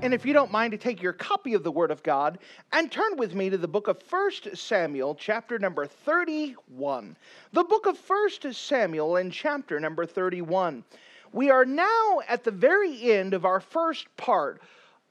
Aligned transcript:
And 0.00 0.14
if 0.14 0.24
you 0.24 0.32
don't 0.32 0.52
mind 0.52 0.70
to 0.70 0.78
take 0.78 1.02
your 1.02 1.12
copy 1.12 1.54
of 1.54 1.64
the 1.64 1.72
Word 1.72 1.90
of 1.90 2.04
God 2.04 2.38
and 2.72 2.90
turn 2.90 3.16
with 3.16 3.34
me 3.34 3.50
to 3.50 3.58
the 3.58 3.66
book 3.66 3.88
of 3.88 4.00
1 4.08 4.54
Samuel, 4.54 5.16
chapter 5.16 5.58
number 5.58 5.86
31. 5.86 7.16
The 7.52 7.64
book 7.64 7.86
of 7.86 7.98
1 7.98 8.52
Samuel 8.52 9.16
in 9.16 9.32
chapter 9.32 9.80
number 9.80 10.06
31. 10.06 10.84
We 11.32 11.50
are 11.50 11.64
now 11.64 12.20
at 12.28 12.44
the 12.44 12.52
very 12.52 13.10
end 13.10 13.34
of 13.34 13.44
our 13.44 13.58
first 13.58 14.06
part 14.16 14.62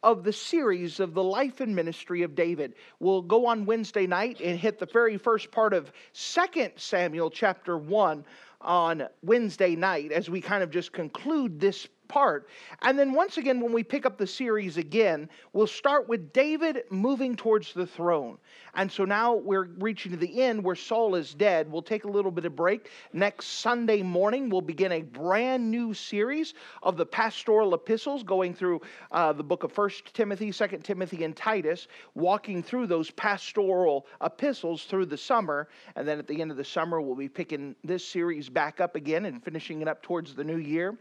of 0.04 0.24
the 0.24 0.32
series 0.32 1.02
of 1.02 1.14
the 1.14 1.24
life 1.24 1.60
and 1.60 1.76
ministry 1.76 2.24
of 2.24 2.34
David. 2.34 2.74
We'll 3.02 3.22
go 3.22 3.46
on 3.46 3.66
Wednesday 3.66 4.08
night 4.08 4.40
and 4.40 4.58
hit 4.58 4.80
the 4.80 4.86
very 4.86 5.18
first 5.18 5.52
part 5.52 5.74
of 5.74 5.92
2 6.14 6.70
Samuel 6.78 7.30
chapter 7.30 7.78
1 7.78 8.24
on 8.62 9.04
Wednesday 9.22 9.76
night 9.76 10.14
as 10.14 10.30
we 10.30 10.40
kind 10.40 10.64
of 10.64 10.72
just 10.72 10.94
conclude 10.94 11.60
this 11.60 11.90
part. 12.08 12.48
And 12.82 12.98
then 12.98 13.14
once 13.14 13.38
again, 13.38 13.60
when 13.60 13.74
we 13.74 13.84
pick 13.84 14.06
up 14.06 14.18
the 14.18 14.28
series 14.28 14.78
again, 14.78 15.30
we'll 15.54 15.68
start 15.68 16.08
with 16.08 16.34
David 16.34 16.84
moving 16.90 17.36
towards 17.36 17.74
the 17.74 17.88
throne. 17.88 18.38
And 18.76 18.92
so 18.92 19.06
now 19.06 19.34
we're 19.34 19.70
reaching 19.80 20.12
to 20.12 20.18
the 20.18 20.42
end 20.42 20.64
where 20.64 20.76
Saul 20.76 21.16
is 21.16 21.34
dead. 21.34 21.72
We'll 21.72 21.82
take 21.82 22.04
a 22.04 22.10
little 22.10 22.30
bit 22.30 22.46
of 22.46 22.56
break. 22.56 22.92
Next 23.12 23.48
Sunday 23.48 24.04
morning, 24.04 24.50
we'll 24.50 24.62
begin 24.62 24.92
a 24.92 25.02
brand 25.02 25.72
new 25.72 25.96
series 25.96 26.54
of 26.84 26.96
the 26.96 27.06
pastoral 27.06 27.74
epistles, 27.74 28.22
going 28.22 28.54
through 28.54 28.82
uh, 29.12 29.34
the 29.34 29.44
book 29.44 29.64
of 29.64 29.72
First 29.72 30.14
Timothy, 30.14 30.52
Second 30.52 30.84
Timothy, 30.84 31.24
and 31.24 31.36
Titus, 31.36 31.88
walking 32.14 32.62
through 32.62 32.86
those 32.86 33.10
pastoral 33.12 34.06
epistles 34.24 34.84
through 34.84 35.08
the 35.08 35.18
summer. 35.18 35.70
And 35.96 36.08
then 36.08 36.20
at 36.20 36.28
the 36.28 36.40
end 36.40 36.52
of 36.52 36.58
the 36.58 36.66
summer, 36.66 37.02
we'll 37.02 37.16
be 37.16 37.30
picking 37.30 37.76
this 37.84 38.06
series 38.06 38.48
back 38.48 38.80
up 38.80 38.96
again 38.96 39.26
and 39.26 39.44
finishing 39.44 39.82
it 39.82 39.88
up 39.88 40.04
towards 40.04 40.36
the 40.36 40.44
new 40.44 40.58
year. 40.58 40.98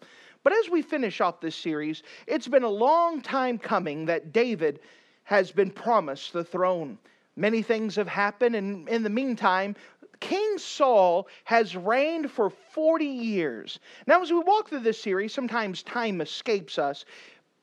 But 0.46 0.52
as 0.52 0.70
we 0.70 0.80
finish 0.80 1.20
off 1.20 1.40
this 1.40 1.56
series, 1.56 2.04
it's 2.28 2.46
been 2.46 2.62
a 2.62 2.68
long 2.68 3.20
time 3.20 3.58
coming 3.58 4.04
that 4.06 4.32
David 4.32 4.78
has 5.24 5.50
been 5.50 5.72
promised 5.72 6.32
the 6.32 6.44
throne. 6.44 6.98
Many 7.34 7.62
things 7.62 7.96
have 7.96 8.06
happened, 8.06 8.54
and 8.54 8.88
in 8.88 9.02
the 9.02 9.10
meantime, 9.10 9.74
King 10.20 10.56
Saul 10.58 11.26
has 11.42 11.74
reigned 11.74 12.30
for 12.30 12.50
40 12.50 13.06
years. 13.06 13.80
Now, 14.06 14.22
as 14.22 14.30
we 14.30 14.38
walk 14.38 14.68
through 14.68 14.84
this 14.84 15.02
series, 15.02 15.34
sometimes 15.34 15.82
time 15.82 16.20
escapes 16.20 16.78
us. 16.78 17.04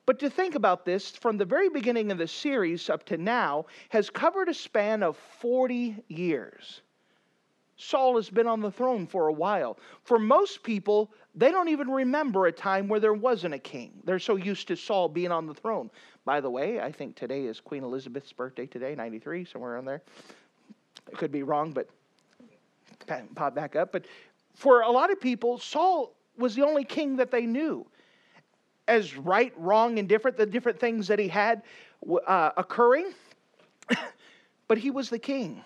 But 0.05 0.19
to 0.19 0.29
think 0.29 0.55
about 0.55 0.83
this, 0.83 1.11
from 1.11 1.37
the 1.37 1.45
very 1.45 1.69
beginning 1.69 2.11
of 2.11 2.17
the 2.17 2.27
series 2.27 2.89
up 2.89 3.05
to 3.05 3.15
now, 3.15 3.67
has 3.91 4.09
covered 4.09 4.49
a 4.49 4.53
span 4.53 5.03
of 5.03 5.15
40 5.39 6.03
years. 6.09 6.81
Saul 7.77 8.15
has 8.17 8.29
been 8.29 8.47
on 8.47 8.61
the 8.61 8.71
throne 8.71 9.07
for 9.07 9.27
a 9.27 9.33
while. 9.33 9.77
For 10.03 10.19
most 10.19 10.63
people, 10.63 11.11
they 11.35 11.51
don't 11.51 11.69
even 11.69 11.89
remember 11.89 12.45
a 12.45 12.51
time 12.51 12.87
where 12.87 12.99
there 12.99 13.13
wasn't 13.13 13.53
a 13.53 13.59
king. 13.59 13.91
They're 14.03 14.19
so 14.19 14.35
used 14.35 14.67
to 14.67 14.75
Saul 14.75 15.09
being 15.09 15.31
on 15.31 15.47
the 15.47 15.53
throne. 15.53 15.89
By 16.25 16.39
the 16.39 16.49
way, 16.49 16.79
I 16.79 16.91
think 16.91 17.15
today 17.15 17.45
is 17.45 17.59
Queen 17.59 17.83
Elizabeth's 17.83 18.31
birthday 18.31 18.65
today, 18.65 18.95
93, 18.95 19.45
somewhere 19.45 19.73
around 19.73 19.85
there. 19.85 20.01
I 21.11 21.15
could 21.15 21.31
be 21.31 21.43
wrong, 21.43 21.71
but 21.71 21.89
pop 23.35 23.55
back 23.55 23.75
up. 23.75 23.91
But 23.91 24.05
for 24.53 24.81
a 24.81 24.91
lot 24.91 25.11
of 25.11 25.19
people, 25.19 25.57
Saul 25.57 26.13
was 26.37 26.55
the 26.55 26.63
only 26.63 26.83
king 26.83 27.17
that 27.17 27.31
they 27.31 27.45
knew. 27.45 27.85
As 28.87 29.15
right, 29.17 29.53
wrong, 29.57 29.97
and 29.97 30.07
different, 30.07 30.37
the 30.37 30.45
different 30.45 30.79
things 30.79 31.07
that 31.07 31.17
he 31.17 31.27
had 31.27 31.63
uh, 32.27 32.51
occurring, 32.57 33.13
but 34.67 34.77
he 34.77 34.91
was 34.91 35.09
the 35.09 35.19
king. 35.19 35.63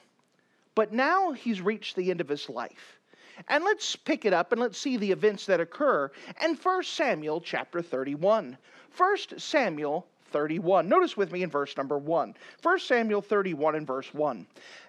But 0.78 0.94
now 0.94 1.32
he's 1.32 1.60
reached 1.60 1.96
the 1.96 2.12
end 2.12 2.22
of 2.22 2.30
his 2.30 2.50
life. 2.50 3.00
And 3.48 3.64
let's 3.64 3.96
pick 3.96 4.26
it 4.26 4.32
up 4.32 4.52
and 4.52 4.62
let's 4.62 4.78
see 4.78 4.96
the 4.96 5.12
events 5.12 5.48
that 5.48 5.60
occur 5.60 6.12
in 6.44 6.54
1 6.54 6.84
Samuel 6.84 7.42
chapter 7.42 7.82
31. 7.82 8.56
1 8.96 9.18
Samuel 9.40 10.06
31. 10.30 10.88
Notice 10.88 11.18
with 11.18 11.32
me 11.32 11.42
in 11.42 11.50
verse 11.50 11.76
number 11.78 11.98
1. 11.98 12.36
1 12.62 12.80
Samuel 12.80 13.24
31 13.24 13.74
and 13.74 13.88
verse 13.88 14.14
1. 14.14 14.46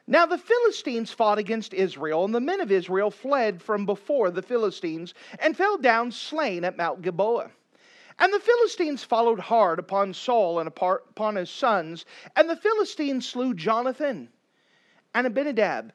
Now 0.07 0.27
the 0.27 0.37
Philistines 0.37 1.11
fought 1.11 1.39
against 1.39 1.73
Israel, 1.73 2.27
and 2.27 2.35
the 2.35 2.39
men 2.39 2.61
of 2.61 2.71
Israel 2.71 3.11
fled 3.11 3.63
from 3.63 3.87
before 3.87 4.31
the 4.31 4.43
Philistines 4.43 5.15
and 5.39 5.57
fell 5.57 5.79
down 5.79 6.13
slain 6.13 6.65
at 6.65 6.77
Mount 6.77 7.01
Gilboa. 7.01 7.51
And 8.19 8.31
the 8.35 8.41
Philistines 8.41 9.05
followed 9.05 9.41
hard 9.41 9.79
upon 9.79 10.13
Saul 10.13 10.59
and 10.59 10.69
upon 10.69 11.37
his 11.37 11.49
sons, 11.49 12.05
and 12.37 12.47
the 12.47 12.57
Philistines 12.57 13.27
slew 13.27 13.55
Jonathan 13.55 14.29
and 15.15 15.27
Abinadab 15.27 15.93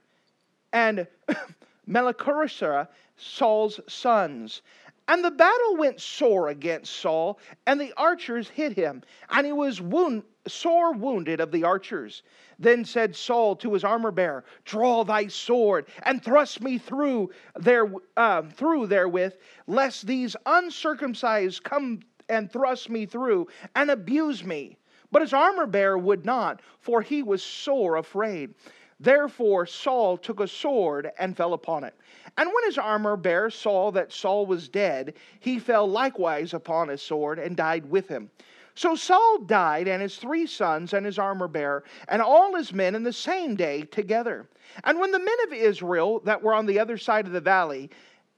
and 0.71 1.07
Malchishua, 1.87 2.87
Saul's 3.15 3.79
sons. 3.87 4.61
And 5.07 5.23
the 5.23 5.31
battle 5.31 5.75
went 5.75 5.99
sore 5.99 6.47
against 6.47 6.95
Saul, 6.95 7.37
and 7.67 7.79
the 7.79 7.93
archers 7.97 8.47
hit 8.47 8.71
him, 8.73 9.03
and 9.29 9.45
he 9.45 9.51
was 9.51 9.81
wound, 9.81 10.23
sore 10.47 10.93
wounded 10.93 11.41
of 11.41 11.51
the 11.51 11.65
archers. 11.65 12.23
Then 12.57 12.85
said 12.85 13.15
Saul 13.15 13.55
to 13.57 13.73
his 13.73 13.83
armor 13.83 14.11
bearer, 14.11 14.45
Draw 14.63 15.03
thy 15.03 15.27
sword 15.27 15.87
and 16.03 16.23
thrust 16.23 16.61
me 16.61 16.77
through 16.77 17.31
there, 17.55 17.91
uh, 18.15 18.43
through 18.43 18.87
therewith, 18.87 19.33
lest 19.67 20.07
these 20.07 20.35
uncircumcised 20.45 21.63
come 21.63 21.99
and 22.29 22.49
thrust 22.49 22.89
me 22.89 23.05
through 23.05 23.47
and 23.75 23.91
abuse 23.91 24.43
me. 24.43 24.77
But 25.11 25.21
his 25.21 25.33
armor 25.33 25.67
bearer 25.67 25.97
would 25.97 26.25
not, 26.25 26.61
for 26.79 27.01
he 27.01 27.23
was 27.23 27.43
sore 27.43 27.97
afraid. 27.97 28.55
Therefore 29.03 29.65
Saul 29.65 30.17
took 30.17 30.39
a 30.39 30.47
sword 30.47 31.11
and 31.19 31.35
fell 31.35 31.53
upon 31.53 31.83
it. 31.83 31.93
And 32.37 32.47
when 32.47 32.63
his 32.65 32.77
armor 32.77 33.17
bearer 33.17 33.49
saw 33.49 33.91
that 33.91 34.13
Saul 34.13 34.45
was 34.45 34.69
dead, 34.69 35.15
he 35.41 35.59
fell 35.59 35.85
likewise 35.85 36.53
upon 36.53 36.87
his 36.87 37.01
sword 37.01 37.37
and 37.37 37.57
died 37.57 37.89
with 37.89 38.07
him. 38.07 38.31
So 38.75 38.95
Saul 38.95 39.39
died, 39.39 39.87
and 39.87 40.01
his 40.01 40.15
three 40.15 40.47
sons, 40.47 40.93
and 40.93 41.05
his 41.05 41.19
armor 41.19 41.47
bearer, 41.47 41.83
and 42.07 42.21
all 42.21 42.55
his 42.55 42.73
men 42.73 42.95
in 42.95 43.03
the 43.03 43.13
same 43.13 43.55
day 43.55 43.83
together. 43.83 44.47
And 44.83 44.99
when 44.99 45.11
the 45.11 45.19
men 45.19 45.37
of 45.45 45.53
Israel 45.53 46.21
that 46.21 46.41
were 46.41 46.55
on 46.55 46.65
the 46.65 46.79
other 46.79 46.97
side 46.97 47.27
of 47.27 47.33
the 47.33 47.41
valley 47.41 47.91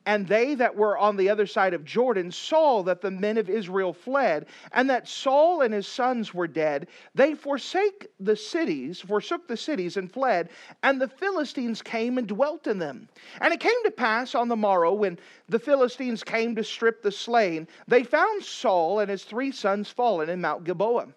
and 0.05 0.27
they 0.27 0.55
that 0.55 0.75
were 0.75 0.97
on 0.97 1.17
the 1.17 1.29
other 1.29 1.47
side 1.47 1.73
of 1.73 1.83
Jordan 1.83 2.31
saw 2.31 2.83
that 2.83 3.01
the 3.01 3.11
men 3.11 3.37
of 3.37 3.49
Israel 3.49 3.93
fled, 3.93 4.45
and 4.71 4.89
that 4.89 5.07
Saul 5.07 5.61
and 5.61 5.73
his 5.73 5.87
sons 5.87 6.33
were 6.33 6.47
dead. 6.47 6.87
They 7.15 7.33
forsake 7.33 8.07
the 8.19 8.35
cities, 8.35 9.01
forsook 9.01 9.47
the 9.47 9.57
cities, 9.57 9.97
and 9.97 10.11
fled, 10.11 10.49
and 10.83 11.01
the 11.01 11.07
Philistines 11.07 11.81
came 11.81 12.17
and 12.17 12.27
dwelt 12.27 12.67
in 12.67 12.79
them. 12.79 13.09
And 13.41 13.53
it 13.53 13.59
came 13.59 13.83
to 13.83 13.91
pass 13.91 14.35
on 14.35 14.47
the 14.47 14.55
morrow, 14.55 14.93
when 14.93 15.17
the 15.49 15.59
Philistines 15.59 16.23
came 16.23 16.55
to 16.55 16.63
strip 16.63 17.01
the 17.01 17.11
slain, 17.11 17.67
they 17.87 18.03
found 18.03 18.43
Saul 18.43 18.99
and 18.99 19.09
his 19.09 19.23
three 19.23 19.51
sons 19.51 19.89
fallen 19.89 20.29
in 20.29 20.41
Mount 20.41 20.63
Gilboa. 20.63 21.07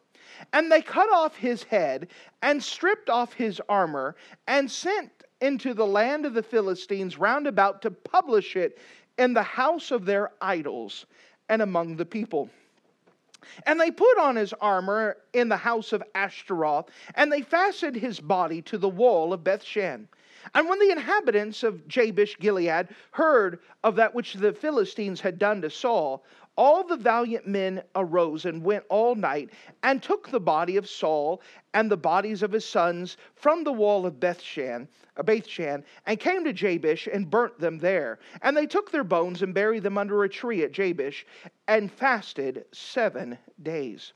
And 0.52 0.70
they 0.70 0.82
cut 0.82 1.10
off 1.12 1.36
his 1.36 1.64
head, 1.64 2.08
and 2.42 2.62
stripped 2.62 3.10
off 3.10 3.32
his 3.32 3.60
armor, 3.68 4.14
and 4.46 4.70
sent 4.70 5.17
into 5.40 5.74
the 5.74 5.86
land 5.86 6.26
of 6.26 6.34
the 6.34 6.42
Philistines 6.42 7.18
round 7.18 7.46
about 7.46 7.82
to 7.82 7.90
publish 7.90 8.56
it 8.56 8.78
in 9.18 9.34
the 9.34 9.42
house 9.42 9.90
of 9.90 10.04
their 10.04 10.30
idols 10.40 11.06
and 11.48 11.62
among 11.62 11.96
the 11.96 12.04
people. 12.04 12.48
And 13.66 13.80
they 13.80 13.90
put 13.90 14.18
on 14.18 14.36
his 14.36 14.52
armor 14.54 15.16
in 15.32 15.48
the 15.48 15.56
house 15.56 15.92
of 15.92 16.02
Ashtaroth, 16.14 16.90
and 17.14 17.30
they 17.32 17.42
fastened 17.42 17.96
his 17.96 18.20
body 18.20 18.62
to 18.62 18.78
the 18.78 18.88
wall 18.88 19.32
of 19.32 19.44
Bethshan. 19.44 20.08
And 20.54 20.68
when 20.68 20.78
the 20.78 20.90
inhabitants 20.90 21.62
of 21.62 21.86
Jabesh 21.88 22.36
Gilead 22.38 22.88
heard 23.12 23.60
of 23.84 23.96
that 23.96 24.14
which 24.14 24.34
the 24.34 24.52
Philistines 24.52 25.20
had 25.20 25.38
done 25.38 25.62
to 25.62 25.70
Saul, 25.70 26.24
all 26.58 26.82
the 26.82 26.96
valiant 26.96 27.46
men 27.46 27.80
arose 27.94 28.44
and 28.44 28.64
went 28.64 28.84
all 28.90 29.14
night 29.14 29.50
and 29.84 30.02
took 30.02 30.28
the 30.28 30.40
body 30.40 30.76
of 30.76 30.88
Saul 30.88 31.40
and 31.72 31.88
the 31.88 31.96
bodies 31.96 32.42
of 32.42 32.50
his 32.50 32.64
sons 32.64 33.16
from 33.36 33.62
the 33.62 33.72
wall 33.72 34.04
of 34.04 34.14
Bethshan, 34.14 34.88
uh, 35.16 35.22
Bethshan 35.22 35.84
and 36.06 36.18
came 36.18 36.42
to 36.42 36.52
Jabesh 36.52 37.06
and 37.06 37.30
burnt 37.30 37.60
them 37.60 37.78
there. 37.78 38.18
And 38.42 38.56
they 38.56 38.66
took 38.66 38.90
their 38.90 39.04
bones 39.04 39.42
and 39.42 39.54
buried 39.54 39.84
them 39.84 39.96
under 39.96 40.24
a 40.24 40.28
tree 40.28 40.64
at 40.64 40.72
Jabesh 40.72 41.24
and 41.68 41.92
fasted 41.92 42.64
seven 42.72 43.38
days. 43.62 44.12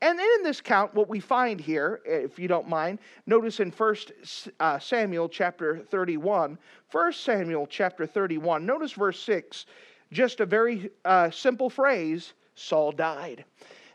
And 0.00 0.18
then 0.18 0.28
in 0.38 0.44
this 0.44 0.62
count, 0.62 0.94
what 0.94 1.10
we 1.10 1.20
find 1.20 1.60
here, 1.60 2.00
if 2.06 2.38
you 2.38 2.48
don't 2.48 2.68
mind, 2.70 3.00
notice 3.26 3.60
in 3.60 3.70
First 3.70 4.12
uh, 4.60 4.78
Samuel 4.78 5.28
chapter 5.28 5.80
31, 5.90 6.56
First 6.88 7.22
Samuel 7.22 7.66
chapter 7.66 8.06
31, 8.06 8.64
notice 8.64 8.92
verse 8.92 9.20
6 9.20 9.66
just 10.12 10.40
a 10.40 10.46
very 10.46 10.90
uh, 11.04 11.30
simple 11.30 11.70
phrase 11.70 12.34
Saul 12.54 12.92
died. 12.92 13.44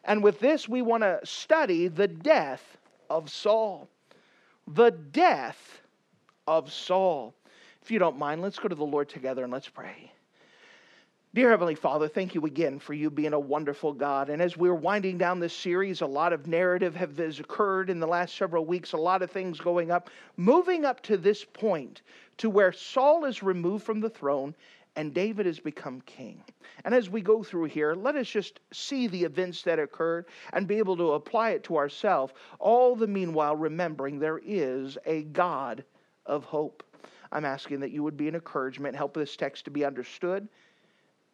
And 0.04 0.24
with 0.24 0.40
this, 0.40 0.68
we 0.68 0.82
want 0.82 1.04
to 1.04 1.20
study 1.24 1.88
the 1.88 2.08
death 2.08 2.78
of 3.10 3.30
Saul. 3.30 3.88
the 4.68 4.92
death 4.92 5.82
of 6.48 6.72
Saul. 6.72 7.34
If 7.82 7.92
you 7.92 8.00
don't 8.00 8.18
mind, 8.18 8.42
let's 8.42 8.60
go 8.60 8.68
to 8.68 8.76
the 8.76 8.84
Lord 8.84 9.10
together 9.10 9.44
and 9.44 9.54
let's 9.54 9.70
pray. 9.70 10.12
Dear 11.34 11.52
Heavenly 11.52 11.76
Father, 11.76 12.08
thank 12.08 12.34
you 12.34 12.46
again 12.46 12.80
for 12.80 12.94
you 12.94 13.10
being 13.10 13.34
a 13.34 13.40
wonderful 13.40 13.94
God. 13.94 14.30
And 14.30 14.42
as 14.42 14.58
we're 14.58 14.74
winding 14.74 15.18
down 15.18 15.40
this 15.40 15.54
series, 15.54 16.02
a 16.02 16.06
lot 16.08 16.34
of 16.34 16.48
narrative 16.48 16.96
has 16.96 17.40
occurred 17.40 17.90
in 17.90 18.00
the 18.00 18.08
last 18.08 18.36
several 18.36 18.66
weeks, 18.66 18.94
a 18.94 18.98
lot 18.98 19.22
of 19.22 19.30
things 19.30 19.60
going 19.60 19.92
up, 19.92 20.10
moving 20.36 20.84
up 20.84 21.02
to 21.04 21.16
this 21.16 21.46
point 21.46 22.02
to 22.38 22.50
where 22.50 22.72
Saul 22.72 23.26
is 23.26 23.44
removed 23.44 23.86
from 23.86 24.00
the 24.00 24.10
throne 24.10 24.56
and 24.98 25.14
David 25.14 25.46
has 25.46 25.60
become 25.60 26.02
king. 26.02 26.44
And 26.84 26.94
as 26.94 27.08
we 27.10 27.22
go 27.22 27.44
through 27.44 27.66
here, 27.66 27.94
let 27.94 28.16
us 28.16 28.28
just 28.28 28.60
see 28.74 29.08
the 29.08 29.24
events 29.24 29.62
that 29.62 29.78
occurred 29.78 30.26
and 30.54 30.68
be 30.68 30.80
able 30.80 30.98
to 30.98 31.14
apply 31.14 31.52
it 31.52 31.64
to 31.66 31.78
ourselves, 31.78 32.34
all 32.60 32.96
the 32.96 33.08
meanwhile 33.08 33.56
remembering 33.56 34.20
there 34.20 34.42
is 34.44 34.98
a 35.06 35.22
God 35.24 35.84
of 36.26 36.44
hope. 36.44 36.84
I'm 37.32 37.46
asking 37.46 37.82
that 37.82 37.92
you 37.92 38.02
would 38.04 38.18
be 38.18 38.28
an 38.28 38.36
encouragement, 38.36 38.96
help 38.96 39.14
this 39.14 39.38
text 39.38 39.66
to 39.66 39.72
be 39.72 39.86
understood. 39.86 40.48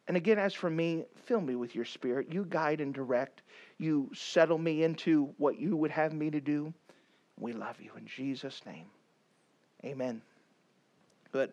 And 0.08 0.16
again, 0.16 0.38
as 0.38 0.52
for 0.52 0.68
me, 0.68 1.06
fill 1.24 1.40
me 1.40 1.56
with 1.56 1.74
your 1.74 1.86
spirit. 1.86 2.30
You 2.30 2.44
guide 2.46 2.82
and 2.82 2.92
direct. 2.92 3.40
You 3.78 4.10
settle 4.14 4.58
me 4.58 4.82
into 4.82 5.32
what 5.38 5.58
you 5.58 5.74
would 5.74 5.90
have 5.90 6.12
me 6.12 6.30
to 6.30 6.40
do. 6.40 6.74
We 7.40 7.54
love 7.54 7.80
you 7.80 7.92
in 7.96 8.06
Jesus' 8.06 8.60
name. 8.66 8.86
Amen. 9.84 10.20
Good. 11.32 11.52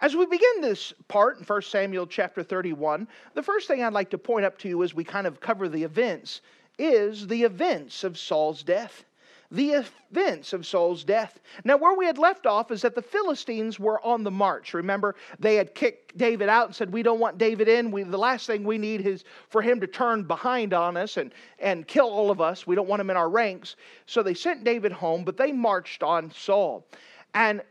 As 0.00 0.14
we 0.14 0.26
begin 0.26 0.60
this 0.60 0.92
part 1.08 1.38
in 1.38 1.44
1 1.44 1.62
Samuel 1.62 2.06
chapter 2.06 2.42
31, 2.42 3.08
the 3.34 3.42
first 3.42 3.66
thing 3.66 3.82
I'd 3.82 3.94
like 3.94 4.10
to 4.10 4.18
point 4.18 4.44
up 4.44 4.58
to 4.58 4.68
you 4.68 4.82
as 4.82 4.94
we 4.94 5.04
kind 5.04 5.26
of 5.26 5.40
cover 5.40 5.68
the 5.68 5.82
events 5.82 6.42
is 6.78 7.26
the 7.26 7.42
events 7.42 8.04
of 8.04 8.18
Saul's 8.18 8.62
death. 8.62 9.04
The 9.50 9.84
events 10.10 10.52
of 10.52 10.66
Saul's 10.66 11.04
death. 11.04 11.40
Now, 11.64 11.76
where 11.76 11.96
we 11.96 12.04
had 12.04 12.18
left 12.18 12.46
off 12.46 12.72
is 12.72 12.82
that 12.82 12.96
the 12.96 13.00
Philistines 13.00 13.78
were 13.78 14.04
on 14.04 14.22
the 14.24 14.30
march. 14.30 14.74
Remember, 14.74 15.14
they 15.38 15.54
had 15.54 15.74
kicked 15.74 16.18
David 16.18 16.48
out 16.48 16.66
and 16.66 16.74
said, 16.74 16.92
We 16.92 17.04
don't 17.04 17.20
want 17.20 17.38
David 17.38 17.68
in. 17.68 17.92
We, 17.92 18.02
the 18.02 18.18
last 18.18 18.48
thing 18.48 18.64
we 18.64 18.76
need 18.76 19.06
is 19.06 19.24
for 19.48 19.62
him 19.62 19.80
to 19.80 19.86
turn 19.86 20.24
behind 20.24 20.74
on 20.74 20.96
us 20.96 21.16
and, 21.16 21.32
and 21.60 21.86
kill 21.86 22.10
all 22.10 22.30
of 22.30 22.40
us. 22.40 22.66
We 22.66 22.74
don't 22.74 22.88
want 22.88 23.00
him 23.00 23.08
in 23.08 23.16
our 23.16 23.30
ranks. 23.30 23.76
So 24.04 24.22
they 24.22 24.34
sent 24.34 24.64
David 24.64 24.90
home, 24.90 25.22
but 25.24 25.36
they 25.36 25.52
marched 25.52 26.02
on 26.02 26.32
Saul. 26.32 26.84
And 27.32 27.62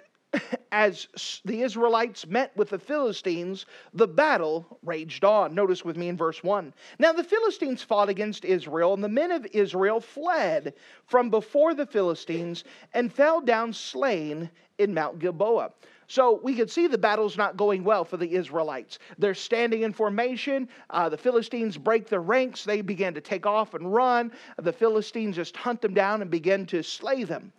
as 0.71 1.07
the 1.45 1.61
Israelites 1.61 2.27
met 2.27 2.55
with 2.57 2.69
the 2.69 2.79
Philistines, 2.79 3.65
the 3.93 4.07
battle 4.07 4.79
raged 4.83 5.23
on. 5.23 5.55
Notice 5.55 5.85
with 5.85 5.97
me 5.97 6.09
in 6.09 6.17
verse 6.17 6.43
1. 6.43 6.73
Now 6.99 7.13
the 7.13 7.23
Philistines 7.23 7.81
fought 7.81 8.09
against 8.09 8.45
Israel, 8.45 8.93
and 8.93 9.03
the 9.03 9.09
men 9.09 9.31
of 9.31 9.47
Israel 9.53 9.99
fled 9.99 10.73
from 11.05 11.29
before 11.29 11.73
the 11.73 11.85
Philistines 11.85 12.63
and 12.93 13.13
fell 13.13 13.41
down 13.41 13.73
slain 13.73 14.49
in 14.77 14.93
Mount 14.93 15.19
Gilboa. 15.19 15.71
So 16.07 16.39
we 16.43 16.53
could 16.55 16.69
see 16.69 16.87
the 16.87 16.97
battle's 16.97 17.37
not 17.37 17.57
going 17.57 17.83
well 17.83 18.05
for 18.05 18.17
the 18.17 18.33
Israelites. 18.33 18.99
They're 19.17 19.33
standing 19.33 19.81
in 19.81 19.91
formation. 19.91 20.69
Uh, 20.91 21.09
the 21.09 21.17
Philistines 21.17 21.77
break 21.77 22.07
their 22.07 22.21
ranks. 22.21 22.63
They 22.63 22.81
begin 22.81 23.13
to 23.15 23.21
take 23.21 23.47
off 23.47 23.73
and 23.73 23.91
run. 23.91 24.31
The 24.57 24.73
Philistines 24.73 25.35
just 25.35 25.57
hunt 25.57 25.81
them 25.81 25.93
down 25.95 26.21
and 26.21 26.29
begin 26.29 26.65
to 26.67 26.83
slay 26.83 27.23
them. 27.23 27.51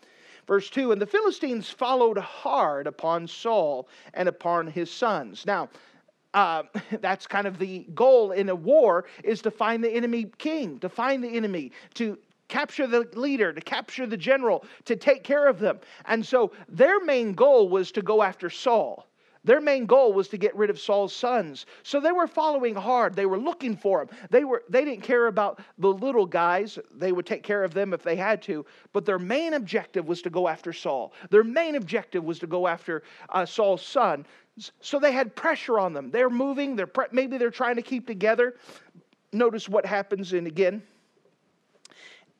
Verse 0.46 0.70
2 0.70 0.92
And 0.92 1.00
the 1.00 1.06
Philistines 1.06 1.68
followed 1.68 2.18
hard 2.18 2.86
upon 2.86 3.26
Saul 3.26 3.88
and 4.14 4.28
upon 4.28 4.66
his 4.66 4.90
sons. 4.90 5.44
Now, 5.46 5.68
uh, 6.34 6.62
that's 7.00 7.26
kind 7.26 7.46
of 7.46 7.58
the 7.58 7.86
goal 7.94 8.32
in 8.32 8.48
a 8.48 8.54
war 8.54 9.06
is 9.24 9.42
to 9.42 9.50
find 9.50 9.82
the 9.82 9.90
enemy 9.90 10.30
king, 10.38 10.78
to 10.80 10.88
find 10.88 11.22
the 11.22 11.30
enemy, 11.30 11.72
to 11.94 12.18
capture 12.48 12.86
the 12.86 13.08
leader, 13.14 13.52
to 13.52 13.60
capture 13.60 14.06
the 14.06 14.16
general, 14.16 14.64
to 14.84 14.94
take 14.94 15.24
care 15.24 15.48
of 15.48 15.58
them. 15.58 15.80
And 16.04 16.24
so 16.24 16.52
their 16.68 17.00
main 17.00 17.32
goal 17.32 17.68
was 17.68 17.90
to 17.92 18.02
go 18.02 18.22
after 18.22 18.48
Saul. 18.48 19.06
Their 19.46 19.60
main 19.60 19.86
goal 19.86 20.12
was 20.12 20.26
to 20.28 20.36
get 20.36 20.54
rid 20.56 20.70
of 20.70 20.78
Saul's 20.78 21.14
sons. 21.14 21.66
So 21.84 22.00
they 22.00 22.10
were 22.10 22.26
following 22.26 22.74
hard. 22.74 23.14
They 23.14 23.26
were 23.26 23.38
looking 23.38 23.76
for 23.76 24.02
him. 24.02 24.08
They, 24.28 24.42
were, 24.42 24.64
they 24.68 24.84
didn't 24.84 25.04
care 25.04 25.28
about 25.28 25.60
the 25.78 25.88
little 25.88 26.26
guys. 26.26 26.80
They 26.92 27.12
would 27.12 27.26
take 27.26 27.44
care 27.44 27.62
of 27.62 27.72
them 27.72 27.94
if 27.94 28.02
they 28.02 28.16
had 28.16 28.42
to. 28.42 28.66
But 28.92 29.06
their 29.06 29.20
main 29.20 29.54
objective 29.54 30.08
was 30.08 30.20
to 30.22 30.30
go 30.30 30.48
after 30.48 30.72
Saul. 30.72 31.12
Their 31.30 31.44
main 31.44 31.76
objective 31.76 32.24
was 32.24 32.40
to 32.40 32.48
go 32.48 32.66
after 32.66 33.04
uh, 33.28 33.46
Saul's 33.46 33.86
son. 33.86 34.26
So 34.80 34.98
they 34.98 35.12
had 35.12 35.36
pressure 35.36 35.78
on 35.78 35.92
them. 35.92 36.10
They're 36.10 36.28
moving. 36.28 36.74
They're 36.74 36.88
pre- 36.88 37.06
maybe 37.12 37.38
they're 37.38 37.50
trying 37.50 37.76
to 37.76 37.82
keep 37.82 38.06
together. 38.06 38.56
Notice 39.32 39.68
what 39.68 39.86
happens 39.86 40.32
in 40.32 40.48
again 40.48 40.82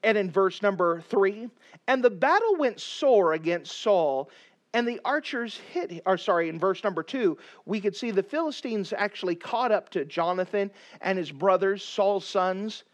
and 0.03 0.19
in 0.19 0.31
verse 0.31 0.61
number 0.61 1.03
three. 1.03 1.49
And 1.87 2.03
the 2.03 2.11
battle 2.11 2.57
went 2.57 2.81
sore 2.81 3.35
against 3.35 3.81
Saul, 3.81 4.31
and 4.77 4.87
the 4.87 5.01
archers 5.07 5.59
hit, 5.73 6.03
or 6.05 6.19
sorry, 6.19 6.51
in 6.51 6.59
verse 6.59 6.85
number 6.85 7.03
two, 7.03 7.39
we 7.65 7.81
could 7.81 7.97
see 7.97 8.11
the 8.11 8.23
Philistines 8.23 8.93
actually 8.95 9.35
caught 9.35 9.73
up 9.73 9.89
to 9.89 10.05
Jonathan 10.05 10.71
and 11.01 11.17
his 11.17 11.33
brothers, 11.33 11.83
Saul's 11.83 12.27
sons, 12.27 12.85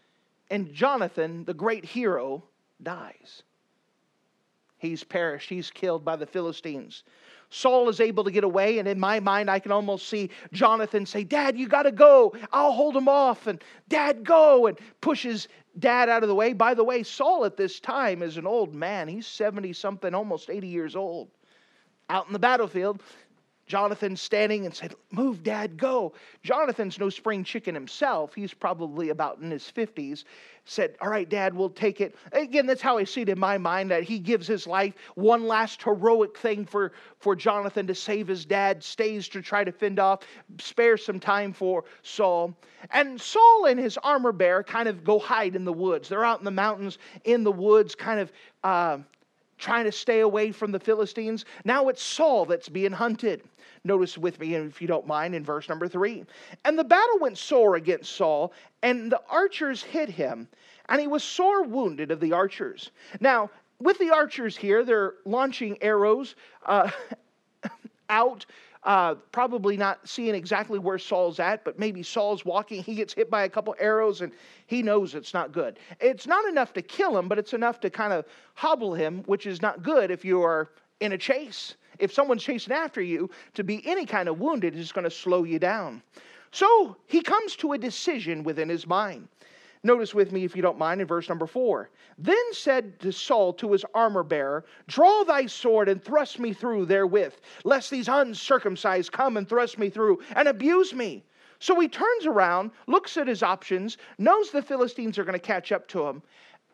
and 0.49 0.73
Jonathan, 0.73 1.43
the 1.43 1.53
great 1.53 1.83
hero, 1.83 2.41
dies. 2.81 3.43
He's 4.77 5.03
perished, 5.03 5.49
he's 5.49 5.69
killed 5.71 6.05
by 6.05 6.15
the 6.15 6.25
Philistines. 6.25 7.03
Saul 7.49 7.89
is 7.89 7.99
able 7.99 8.23
to 8.23 8.31
get 8.31 8.45
away, 8.45 8.79
and 8.79 8.87
in 8.87 8.97
my 8.97 9.19
mind, 9.19 9.51
I 9.51 9.59
can 9.59 9.73
almost 9.73 10.07
see 10.07 10.29
Jonathan 10.53 11.05
say, 11.05 11.25
Dad, 11.25 11.57
you 11.57 11.67
got 11.67 11.83
to 11.83 11.91
go. 11.91 12.33
I'll 12.53 12.71
hold 12.71 12.95
him 12.95 13.09
off. 13.09 13.45
And 13.45 13.61
Dad, 13.89 14.23
go. 14.23 14.67
And 14.67 14.79
pushes 15.01 15.49
dad 15.79 16.07
out 16.07 16.23
of 16.23 16.29
the 16.29 16.35
way. 16.35 16.53
By 16.53 16.75
the 16.75 16.83
way, 16.85 17.03
Saul 17.03 17.43
at 17.43 17.57
this 17.57 17.81
time 17.81 18.23
is 18.23 18.37
an 18.37 18.47
old 18.47 18.73
man. 18.73 19.09
He's 19.09 19.27
70 19.27 19.73
something, 19.73 20.15
almost 20.15 20.49
80 20.49 20.67
years 20.67 20.95
old 20.95 21.29
out 22.13 22.27
in 22.27 22.33
the 22.33 22.39
battlefield. 22.39 23.01
Jonathan 23.65 24.15
standing 24.15 24.65
and 24.65 24.75
said, 24.75 24.93
Move, 25.11 25.41
Dad, 25.41 25.77
go. 25.77 26.13
Jonathan's 26.43 26.99
no 26.99 27.09
spring 27.09 27.45
chicken 27.45 27.73
himself. 27.73 28.35
He's 28.35 28.53
probably 28.53 29.09
about 29.09 29.39
in 29.39 29.49
his 29.49 29.71
50s. 29.75 30.25
Said, 30.65 30.95
All 31.01 31.09
right, 31.09 31.27
Dad, 31.27 31.55
we'll 31.55 31.69
take 31.69 32.01
it. 32.01 32.15
Again, 32.33 32.65
that's 32.65 32.81
how 32.81 32.97
I 32.97 33.05
see 33.05 33.21
it 33.21 33.29
in 33.29 33.39
my 33.39 33.57
mind 33.57 33.89
that 33.89 34.03
he 34.03 34.19
gives 34.19 34.45
his 34.45 34.67
life 34.67 34.93
one 35.15 35.47
last 35.47 35.81
heroic 35.81 36.37
thing 36.37 36.65
for, 36.65 36.91
for 37.19 37.37
Jonathan 37.37 37.87
to 37.87 37.95
save 37.95 38.27
his 38.27 38.45
dad, 38.45 38.83
stays 38.83 39.29
to 39.29 39.41
try 39.41 39.63
to 39.63 39.71
fend 39.71 39.97
off, 39.97 40.19
spare 40.59 40.97
some 40.97 41.19
time 41.19 41.53
for 41.53 41.85
Saul. 42.01 42.53
And 42.91 43.19
Saul 43.19 43.67
and 43.67 43.79
his 43.79 43.97
armor 44.03 44.33
bearer 44.33 44.63
kind 44.63 44.89
of 44.89 45.05
go 45.05 45.19
hide 45.19 45.55
in 45.55 45.63
the 45.63 45.73
woods. 45.73 46.09
They're 46.09 46.25
out 46.25 46.39
in 46.39 46.45
the 46.45 46.51
mountains, 46.51 46.97
in 47.23 47.43
the 47.45 47.51
woods, 47.51 47.95
kind 47.95 48.19
of. 48.19 48.31
Uh, 48.63 48.97
trying 49.57 49.85
to 49.85 49.91
stay 49.91 50.21
away 50.21 50.51
from 50.51 50.71
the 50.71 50.79
Philistines. 50.79 51.45
Now 51.65 51.89
it's 51.89 52.03
Saul 52.03 52.45
that's 52.45 52.69
being 52.69 52.91
hunted. 52.91 53.43
Notice 53.83 54.17
with 54.17 54.39
me, 54.39 54.55
if 54.55 54.81
you 54.81 54.87
don't 54.87 55.07
mind, 55.07 55.35
in 55.35 55.43
verse 55.43 55.67
number 55.67 55.87
three. 55.87 56.25
And 56.63 56.79
the 56.79 56.83
battle 56.83 57.19
went 57.19 57.37
sore 57.37 57.75
against 57.75 58.15
Saul, 58.15 58.53
and 58.81 59.11
the 59.11 59.21
archers 59.29 59.83
hit 59.83 60.09
him, 60.09 60.47
and 60.87 61.01
he 61.01 61.07
was 61.07 61.23
sore 61.23 61.63
wounded 61.63 62.09
of 62.09 62.19
the 62.19 62.31
archers. 62.31 62.91
Now, 63.19 63.49
with 63.79 63.97
the 63.97 64.11
archers 64.11 64.55
here, 64.55 64.85
they're 64.85 65.15
launching 65.25 65.77
arrows 65.81 66.35
uh, 66.65 66.89
out 68.09 68.45
uh, 68.85 69.15
probably 69.31 69.77
not 69.77 70.07
seeing 70.07 70.35
exactly 70.35 70.77
where 70.79 70.97
Saul's 70.97 71.39
at, 71.39 71.63
but 71.63 71.79
maybe 71.79 72.03
Saul's 72.03 72.43
walking. 72.43 72.83
He 72.83 72.95
gets 72.95 73.13
hit 73.13 73.29
by 73.29 73.43
a 73.43 73.49
couple 73.49 73.75
arrows 73.79 74.21
and 74.21 74.31
he 74.67 74.81
knows 74.83 75.15
it's 75.15 75.33
not 75.33 75.51
good. 75.51 75.79
It's 75.99 76.27
not 76.27 76.45
enough 76.49 76.73
to 76.73 76.81
kill 76.81 77.17
him, 77.17 77.27
but 77.27 77.39
it's 77.39 77.53
enough 77.53 77.79
to 77.81 77.89
kind 77.89 78.11
of 78.11 78.25
hobble 78.55 78.93
him, 78.93 79.23
which 79.25 79.45
is 79.45 79.61
not 79.61 79.83
good 79.83 80.11
if 80.11 80.25
you 80.25 80.41
are 80.41 80.69
in 80.99 81.13
a 81.13 81.17
chase. 81.17 81.75
If 81.99 82.11
someone's 82.11 82.43
chasing 82.43 82.73
after 82.73 83.01
you, 83.01 83.29
to 83.53 83.63
be 83.63 83.85
any 83.87 84.05
kind 84.05 84.27
of 84.27 84.39
wounded 84.39 84.75
is 84.75 84.91
going 84.91 85.05
to 85.05 85.11
slow 85.11 85.43
you 85.43 85.59
down. 85.59 86.01
So 86.51 86.97
he 87.07 87.21
comes 87.21 87.55
to 87.57 87.73
a 87.73 87.77
decision 87.77 88.43
within 88.43 88.69
his 88.69 88.85
mind. 88.85 89.27
Notice 89.85 90.13
with 90.13 90.31
me, 90.31 90.45
if 90.45 90.55
you 90.55 90.61
don't 90.61 90.77
mind, 90.77 91.01
in 91.01 91.07
verse 91.07 91.27
number 91.27 91.45
four. 91.45 91.89
Then 92.17 92.53
said 92.53 92.99
to 93.01 93.11
Saul 93.11 93.51
to 93.53 93.73
his 93.73 93.83
armor 93.93 94.23
bearer, 94.23 94.63
Draw 94.87 95.25
thy 95.25 95.45
sword 95.45 95.89
and 95.89 96.01
thrust 96.01 96.39
me 96.39 96.53
through 96.53 96.85
therewith, 96.85 97.33
lest 97.65 97.91
these 97.91 98.07
uncircumcised 98.07 99.11
come 99.11 99.35
and 99.35 99.47
thrust 99.47 99.77
me 99.77 99.89
through 99.89 100.21
and 100.35 100.47
abuse 100.47 100.93
me. 100.93 101.25
So 101.59 101.77
he 101.79 101.89
turns 101.89 102.25
around, 102.25 102.71
looks 102.87 103.17
at 103.17 103.27
his 103.27 103.43
options, 103.43 103.97
knows 104.17 104.51
the 104.51 104.61
Philistines 104.61 105.17
are 105.17 105.25
going 105.25 105.33
to 105.33 105.39
catch 105.39 105.71
up 105.71 105.87
to 105.89 106.07
him, 106.07 106.21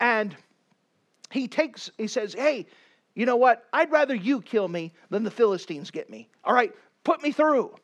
and 0.00 0.36
he 1.30 1.48
takes, 1.48 1.90
he 1.98 2.06
says, 2.06 2.34
Hey, 2.34 2.66
you 3.14 3.26
know 3.26 3.36
what? 3.36 3.66
I'd 3.72 3.90
rather 3.90 4.14
you 4.14 4.40
kill 4.40 4.68
me 4.68 4.92
than 5.10 5.24
the 5.24 5.30
Philistines 5.30 5.90
get 5.90 6.10
me. 6.10 6.28
All 6.44 6.54
right, 6.54 6.72
put 7.04 7.22
me 7.22 7.32
through. 7.32 7.74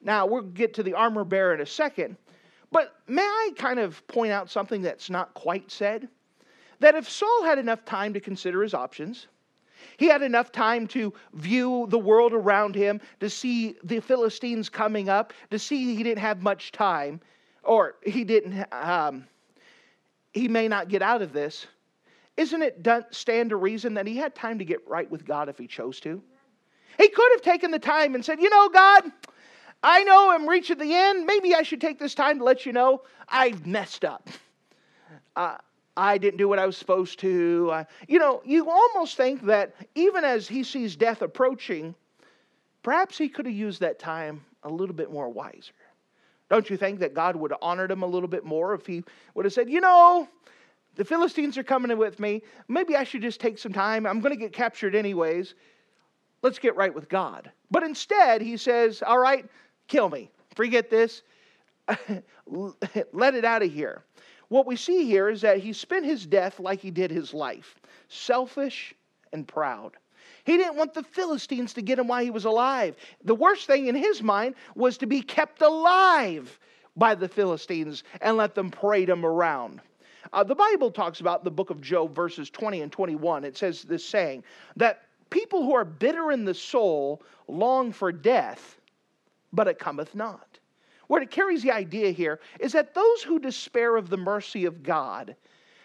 Now, 0.00 0.26
we'll 0.26 0.42
get 0.42 0.74
to 0.74 0.82
the 0.82 0.94
armor 0.94 1.24
bearer 1.24 1.54
in 1.54 1.60
a 1.60 1.66
second, 1.66 2.16
but 2.72 2.94
may 3.06 3.22
I 3.22 3.50
kind 3.56 3.78
of 3.78 4.04
point 4.08 4.32
out 4.32 4.50
something 4.50 4.82
that's 4.82 5.10
not 5.10 5.34
quite 5.34 5.70
said? 5.70 6.08
That 6.80 6.94
if 6.96 7.08
Saul 7.08 7.44
had 7.44 7.58
enough 7.58 7.84
time 7.84 8.14
to 8.14 8.20
consider 8.20 8.62
his 8.62 8.74
options, 8.74 9.28
he 9.98 10.06
had 10.06 10.22
enough 10.22 10.50
time 10.50 10.86
to 10.88 11.12
view 11.34 11.86
the 11.90 11.98
world 11.98 12.32
around 12.32 12.74
him, 12.74 13.00
to 13.20 13.28
see 13.28 13.76
the 13.84 14.00
Philistines 14.00 14.68
coming 14.68 15.08
up, 15.08 15.32
to 15.50 15.58
see 15.58 15.94
he 15.94 16.02
didn't 16.02 16.18
have 16.22 16.42
much 16.42 16.72
time, 16.72 17.20
or 17.62 17.96
he 18.04 18.24
didn't, 18.24 18.64
um, 18.72 19.26
he 20.32 20.48
may 20.48 20.66
not 20.66 20.88
get 20.88 21.02
out 21.02 21.22
of 21.22 21.32
this. 21.32 21.66
isn't 22.36 22.62
it 22.62 22.86
stand 23.10 23.50
to 23.50 23.56
reason 23.56 23.94
that 23.94 24.06
he 24.06 24.16
had 24.16 24.34
time 24.34 24.58
to 24.58 24.64
get 24.64 24.86
right 24.88 25.10
with 25.10 25.24
God 25.24 25.48
if 25.48 25.58
he 25.58 25.66
chose 25.66 26.00
to? 26.00 26.22
He 26.98 27.08
could 27.08 27.32
have 27.32 27.42
taken 27.42 27.70
the 27.70 27.78
time 27.78 28.14
and 28.14 28.24
said, 28.24 28.40
You 28.40 28.50
know, 28.50 28.68
God, 28.68 29.12
I 29.82 30.04
know 30.04 30.30
I'm 30.30 30.48
reaching 30.48 30.78
the 30.78 30.94
end. 30.94 31.26
Maybe 31.26 31.54
I 31.54 31.62
should 31.62 31.80
take 31.80 31.98
this 31.98 32.14
time 32.14 32.38
to 32.38 32.44
let 32.44 32.64
you 32.64 32.72
know 32.72 33.02
I've 33.28 33.66
messed 33.66 34.04
up. 34.04 34.28
Uh, 35.34 35.56
I 35.96 36.18
didn't 36.18 36.38
do 36.38 36.48
what 36.48 36.58
I 36.58 36.66
was 36.66 36.76
supposed 36.76 37.18
to. 37.20 37.70
Uh, 37.72 37.84
you 38.08 38.18
know, 38.18 38.42
you 38.44 38.70
almost 38.70 39.16
think 39.16 39.42
that 39.42 39.74
even 39.94 40.24
as 40.24 40.48
he 40.48 40.62
sees 40.62 40.96
death 40.96 41.20
approaching, 41.20 41.94
perhaps 42.82 43.18
he 43.18 43.28
could 43.28 43.46
have 43.46 43.54
used 43.54 43.80
that 43.80 43.98
time 43.98 44.44
a 44.62 44.68
little 44.70 44.94
bit 44.94 45.10
more 45.10 45.28
wiser. 45.28 45.72
Don't 46.48 46.68
you 46.68 46.76
think 46.76 47.00
that 47.00 47.14
God 47.14 47.34
would 47.36 47.50
have 47.50 47.60
honored 47.62 47.90
him 47.90 48.02
a 48.02 48.06
little 48.06 48.28
bit 48.28 48.44
more 48.44 48.74
if 48.74 48.86
he 48.86 49.02
would 49.34 49.44
have 49.44 49.54
said, 49.54 49.68
You 49.68 49.80
know, 49.80 50.28
the 50.94 51.04
Philistines 51.04 51.58
are 51.58 51.64
coming 51.64 51.96
with 51.96 52.20
me. 52.20 52.42
Maybe 52.68 52.94
I 52.94 53.04
should 53.04 53.22
just 53.22 53.40
take 53.40 53.58
some 53.58 53.72
time. 53.72 54.06
I'm 54.06 54.20
going 54.20 54.34
to 54.34 54.40
get 54.40 54.52
captured 54.52 54.94
anyways. 54.94 55.54
Let's 56.42 56.58
get 56.58 56.76
right 56.76 56.94
with 56.94 57.08
God. 57.08 57.50
But 57.70 57.82
instead, 57.82 58.42
he 58.42 58.56
says, 58.56 59.02
All 59.02 59.18
right, 59.18 59.46
kill 59.88 60.08
me. 60.08 60.30
Forget 60.54 60.90
this. 60.90 61.22
Let 63.12 63.34
it 63.34 63.44
out 63.44 63.62
of 63.62 63.72
here. 63.72 64.04
What 64.48 64.66
we 64.66 64.76
see 64.76 65.06
here 65.06 65.28
is 65.30 65.40
that 65.40 65.58
he 65.58 65.72
spent 65.72 66.04
his 66.04 66.26
death 66.26 66.60
like 66.60 66.80
he 66.80 66.90
did 66.90 67.10
his 67.10 67.32
life 67.32 67.80
selfish 68.08 68.94
and 69.32 69.48
proud. 69.48 69.96
He 70.44 70.56
didn't 70.56 70.76
want 70.76 70.92
the 70.92 71.02
Philistines 71.02 71.72
to 71.74 71.82
get 71.82 71.98
him 71.98 72.08
while 72.08 72.22
he 72.22 72.30
was 72.30 72.44
alive. 72.44 72.96
The 73.24 73.34
worst 73.34 73.66
thing 73.66 73.86
in 73.86 73.94
his 73.94 74.22
mind 74.22 74.54
was 74.74 74.98
to 74.98 75.06
be 75.06 75.22
kept 75.22 75.62
alive 75.62 76.58
by 76.96 77.14
the 77.14 77.28
Philistines 77.28 78.04
and 78.20 78.36
let 78.36 78.54
them 78.54 78.70
parade 78.70 79.08
him 79.08 79.24
around. 79.24 79.80
Uh, 80.32 80.44
the 80.44 80.54
Bible 80.54 80.90
talks 80.90 81.20
about 81.20 81.44
the 81.44 81.50
book 81.50 81.70
of 81.70 81.80
Job, 81.80 82.14
verses 82.14 82.50
20 82.50 82.82
and 82.82 82.92
21. 82.92 83.44
It 83.44 83.56
says 83.56 83.82
this 83.82 84.04
saying 84.04 84.44
that 84.76 85.02
people 85.30 85.62
who 85.62 85.74
are 85.74 85.84
bitter 85.84 86.32
in 86.32 86.44
the 86.44 86.54
soul 86.54 87.22
long 87.48 87.92
for 87.92 88.12
death, 88.12 88.78
but 89.52 89.68
it 89.68 89.78
cometh 89.78 90.14
not. 90.14 90.58
What 91.08 91.22
it 91.22 91.30
carries 91.30 91.62
the 91.62 91.72
idea 91.72 92.10
here 92.10 92.40
is 92.58 92.72
that 92.72 92.94
those 92.94 93.22
who 93.22 93.38
despair 93.38 93.96
of 93.96 94.08
the 94.08 94.16
mercy 94.16 94.64
of 94.64 94.82
God, 94.82 95.36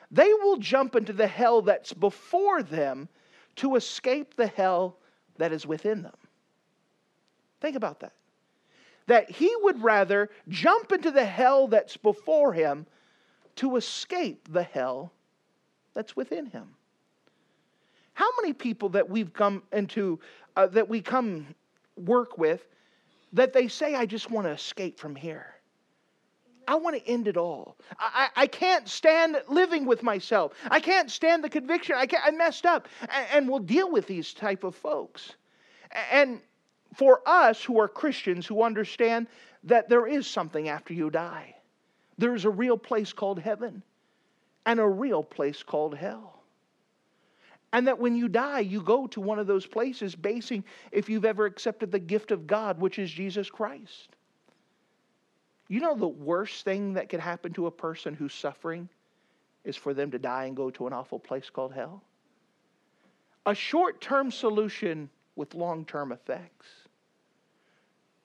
they 0.10 0.34
will 0.34 0.58
jump 0.58 0.96
into 0.96 1.14
the 1.14 1.28
hell 1.28 1.62
that's 1.62 1.94
before 1.94 2.64
them 2.64 3.10
to 3.58 3.76
escape 3.76 4.36
the 4.36 4.48
hell 4.48 4.98
that 5.38 5.52
is 5.52 5.66
within 5.66 6.02
them. 6.02 6.16
Think 7.60 7.76
about 7.76 8.00
that. 8.00 8.14
That 9.08 9.30
he 9.30 9.52
would 9.62 9.82
rather 9.82 10.30
jump 10.48 10.92
into 10.92 11.12
the 11.12 11.26
hell 11.26 11.68
that's 11.68 11.98
before 11.98 12.54
him 12.54 12.86
to 13.58 13.76
escape 13.76 14.52
the 14.52 14.64
hell 14.64 15.12
that's 15.94 16.16
within 16.16 16.46
him. 16.46 16.70
How 18.14 18.30
many 18.42 18.54
people 18.54 18.90
that 18.90 19.10
we've 19.10 19.34
come 19.34 19.64
into, 19.72 20.20
uh, 20.56 20.68
that 20.68 20.88
we 20.88 21.02
come 21.02 21.48
work 21.96 22.38
with, 22.38 22.68
that 23.34 23.54
they 23.54 23.68
say, 23.68 23.96
I 23.96 24.06
just 24.06 24.32
want 24.32 24.48
to 24.48 24.52
escape 24.52 25.00
from 25.00 25.16
here. 25.16 25.58
I 26.68 26.76
want 26.76 26.98
to 26.98 27.08
end 27.08 27.28
it 27.28 27.38
all. 27.38 27.78
I, 27.98 28.28
I, 28.36 28.48
can't 28.48 28.90
stand 28.90 29.42
living 29.48 29.86
with 29.86 30.04
myself. 30.04 30.54
I 30.70 30.82
can't 30.82 31.10
stand 31.10 31.42
the 31.44 31.50
conviction. 31.50 31.96
I, 31.96 32.08
I 32.22 32.32
messed 32.32 32.66
up. 32.66 32.90
And, 33.02 33.28
and 33.32 33.50
we'll 33.50 33.60
deal 33.60 33.90
with 33.90 34.06
these 34.06 34.34
type 34.34 34.66
of 34.66 34.76
folks. 34.76 35.32
And 36.12 36.42
for 36.96 37.22
us 37.26 37.64
who 37.64 37.80
are 37.80 37.88
Christians 37.88 38.46
who 38.46 38.64
understand 38.64 39.28
that 39.64 39.88
there 39.88 40.08
is 40.08 40.28
something 40.28 40.68
after 40.68 40.94
you 40.94 41.10
die, 41.10 41.56
there's 42.18 42.44
a 42.44 42.50
real 42.50 42.78
place 42.78 43.14
called 43.14 43.40
heaven 43.40 43.82
and 44.66 44.80
a 44.82 44.88
real 44.88 45.24
place 45.24 45.64
called 45.64 45.96
hell. 45.96 46.37
And 47.74 47.88
that 47.88 48.00
when 48.00 48.16
you 48.16 48.28
die, 48.28 48.62
you 48.62 48.82
go 48.82 49.08
to 49.08 49.22
one 49.22 49.40
of 49.40 49.48
those 49.48 49.66
places 49.66 50.16
basing 50.16 50.64
if 50.92 51.10
you've 51.10 51.26
ever 51.26 51.46
accepted 51.46 51.92
the 51.92 52.00
gift 52.00 52.32
of 52.32 52.48
God, 52.48 52.80
which 52.80 52.98
is 52.98 53.12
Jesus 53.12 53.50
Christ. 53.50 54.16
You 55.68 55.82
know, 55.82 55.96
the 55.96 56.08
worst 56.08 56.64
thing 56.64 56.94
that 56.94 57.10
could 57.10 57.20
happen 57.20 57.52
to 57.54 57.68
a 57.68 57.72
person 57.72 58.14
who's 58.14 58.34
suffering 58.34 58.88
is 59.66 59.76
for 59.76 59.94
them 59.94 60.12
to 60.12 60.20
die 60.20 60.46
and 60.46 60.56
go 60.56 60.70
to 60.72 60.88
an 60.88 60.94
awful 60.94 61.20
place 61.20 61.50
called 61.50 61.74
hell. 61.74 62.02
A 63.46 63.54
short 63.54 64.00
term 64.00 64.32
solution 64.32 65.10
with 65.36 65.54
long 65.54 65.84
term 65.84 66.14
effects. 66.14 66.68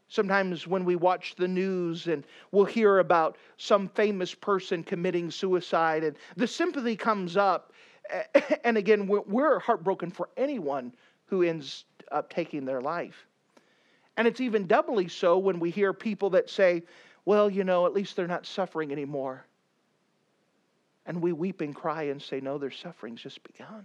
Sometimes 0.08 0.66
when 0.66 0.84
we 0.84 0.94
watch 0.94 1.34
the 1.36 1.48
news 1.48 2.06
and 2.06 2.24
we'll 2.52 2.64
hear 2.66 2.98
about 2.98 3.38
some 3.56 3.88
famous 3.88 4.34
person 4.34 4.84
committing 4.84 5.30
suicide, 5.30 6.04
and 6.04 6.16
the 6.36 6.46
sympathy 6.46 6.94
comes 6.94 7.36
up. 7.36 7.71
And 8.64 8.76
again, 8.76 9.06
we're 9.06 9.58
heartbroken 9.58 10.10
for 10.10 10.28
anyone 10.36 10.92
who 11.26 11.42
ends 11.42 11.84
up 12.10 12.32
taking 12.32 12.64
their 12.64 12.80
life. 12.80 13.26
And 14.16 14.28
it's 14.28 14.40
even 14.40 14.66
doubly 14.66 15.08
so 15.08 15.38
when 15.38 15.58
we 15.58 15.70
hear 15.70 15.92
people 15.92 16.30
that 16.30 16.50
say, 16.50 16.82
well, 17.24 17.48
you 17.48 17.64
know, 17.64 17.86
at 17.86 17.92
least 17.92 18.14
they're 18.16 18.26
not 18.26 18.46
suffering 18.46 18.92
anymore. 18.92 19.46
And 21.06 21.20
we 21.20 21.32
weep 21.32 21.60
and 21.60 21.74
cry 21.74 22.04
and 22.04 22.20
say, 22.20 22.40
no, 22.40 22.58
their 22.58 22.70
suffering's 22.70 23.22
just 23.22 23.42
begun. 23.42 23.84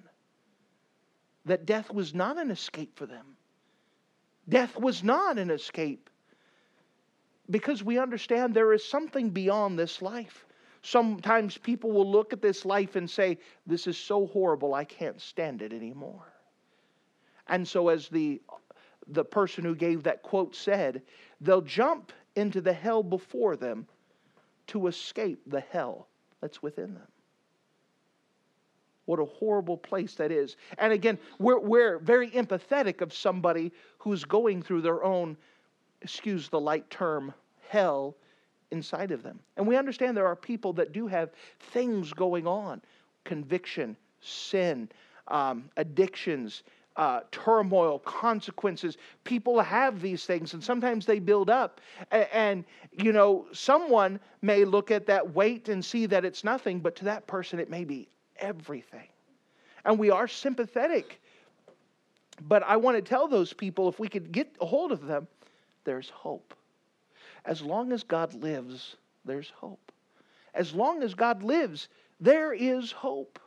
That 1.45 1.65
death 1.65 1.91
was 1.91 2.13
not 2.13 2.38
an 2.38 2.51
escape 2.51 2.97
for 2.97 3.05
them. 3.05 3.25
Death 4.50 4.77
was 4.77 5.03
not 5.03 5.38
an 5.38 5.50
escape 5.50 6.09
because 7.50 7.83
we 7.83 7.97
understand 7.97 8.53
there 8.53 8.74
is 8.74 8.83
something 8.83 9.29
beyond 9.29 9.79
this 9.79 10.01
life. 10.01 10.45
Sometimes 10.88 11.58
people 11.58 11.91
will 11.91 12.10
look 12.10 12.32
at 12.32 12.41
this 12.41 12.63
life 12.63 12.96
and 12.96 13.10
say, 13.10 13.38
This 13.65 13.88
is 13.88 13.98
so 13.98 14.25
horrible, 14.27 14.74
I 14.74 14.86
can't 14.86 15.20
stand 15.20 15.62
it 15.62 15.74
anymore. 15.74 16.32
And 17.48 17.67
so, 17.67 17.89
as 17.89 18.08
the, 18.08 18.41
the 19.08 19.25
person 19.25 19.65
who 19.65 19.75
gave 19.75 20.03
that 20.03 20.22
quote 20.22 20.56
said, 20.56 21.01
they'll 21.41 21.60
jump 21.60 22.13
into 22.38 22.62
the 22.62 22.72
hell 22.72 23.03
before 23.03 23.58
them 23.58 23.86
to 24.67 24.88
escape 24.88 25.41
the 25.46 25.60
hell 25.60 26.08
that's 26.39 26.63
within 26.63 26.94
them. 26.94 27.08
What 29.03 29.20
a 29.20 29.25
horrible 29.25 29.77
place 29.77 30.15
that 30.15 30.32
is. 30.32 30.56
And 30.77 30.94
again, 30.94 31.20
we're, 31.38 31.60
we're 31.60 32.00
very 32.00 32.32
empathetic 32.32 33.01
of 33.01 33.13
somebody 33.13 33.74
who's 33.98 34.24
going 34.24 34.62
through 34.62 34.84
their 34.84 35.03
own 35.03 35.36
excuse 36.01 36.48
the 36.48 36.62
light 36.62 36.89
term, 36.89 37.34
hell 37.67 38.15
inside 38.71 39.12
of 39.12 39.24
them. 39.24 39.39
And 39.55 39.67
we 39.67 39.77
understand 39.77 40.15
there 40.15 40.27
are 40.27 40.36
people 40.36 40.74
that 40.74 40.91
do 40.91 41.07
have 41.07 41.31
things 41.71 42.13
going 42.13 42.47
on 42.47 42.81
conviction, 43.24 43.97
sin, 44.21 44.89
um, 45.27 45.69
addictions, 45.75 46.63
uh, 46.95 47.19
turmoil, 47.31 48.00
consequences. 48.00 48.97
People 49.24 49.59
have 49.59 50.01
these 50.01 50.25
things, 50.25 50.53
and 50.53 50.63
sometimes 50.63 51.05
they 51.05 51.19
build 51.19 51.50
up. 51.50 51.79
And, 52.12 52.27
and, 52.33 52.65
you 53.03 53.12
know, 53.12 53.45
someone 53.51 54.19
may 54.41 54.65
look 54.65 54.91
at 54.91 55.05
that 55.07 55.33
weight 55.36 55.69
and 55.69 55.83
see 55.83 56.05
that 56.07 56.25
it's 56.25 56.43
nothing, 56.43 56.79
but 56.79 56.95
to 56.95 57.05
that 57.05 57.27
person, 57.27 57.59
it 57.59 57.69
may 57.69 57.83
be 57.83 58.07
everything. 58.38 59.07
And 59.86 60.00
we 60.00 60.09
are 60.09 60.27
sympathetic. 60.27 61.21
But 62.41 62.63
I 62.63 62.77
want 62.77 62.97
to 62.97 63.01
tell 63.01 63.27
those 63.27 63.53
people 63.53 63.88
if 63.89 64.00
we 64.00 64.07
could 64.07 64.31
get 64.31 64.55
a 64.62 64.65
hold 64.65 64.91
of 64.91 65.05
them, 65.05 65.27
there's 65.83 66.09
hope. 66.09 66.53
As 67.47 67.61
long 67.61 67.93
as 67.93 68.03
God 68.03 68.33
lives, 68.33 68.97
there's 69.23 69.49
hope. 69.49 69.91
As 70.53 70.73
long 70.73 71.01
as 71.01 71.15
God 71.15 71.43
lives, 71.43 71.87
there 72.19 72.51
is 72.51 72.91
hope. 72.91 73.39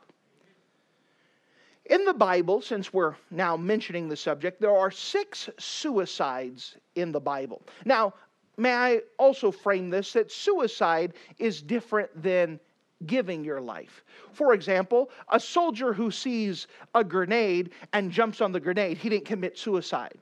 In 1.85 2.03
the 2.05 2.13
Bible, 2.13 2.61
since 2.61 2.91
we're 2.91 3.15
now 3.29 3.55
mentioning 3.55 4.09
the 4.09 4.15
subject, 4.15 4.59
there 4.59 4.75
are 4.75 4.89
six 4.89 5.49
suicides 5.59 6.77
in 6.95 7.11
the 7.11 7.19
Bible. 7.19 7.61
Now, 7.85 8.15
may 8.57 8.73
I 8.73 9.01
also 9.19 9.51
frame 9.51 9.91
this 9.91 10.13
that 10.13 10.31
suicide 10.31 11.13
is 11.37 11.61
different 11.61 12.09
than 12.23 12.59
giving 13.05 13.43
your 13.43 13.61
life. 13.61 14.03
For 14.33 14.53
example, 14.55 15.11
a 15.31 15.39
soldier 15.39 15.93
who 15.93 16.09
sees 16.09 16.65
a 16.95 17.03
grenade 17.03 17.71
and 17.93 18.11
jumps 18.11 18.41
on 18.41 18.51
the 18.51 18.59
grenade, 18.59 18.97
he 18.97 19.09
didn't 19.09 19.25
commit 19.25 19.59
suicide. 19.59 20.17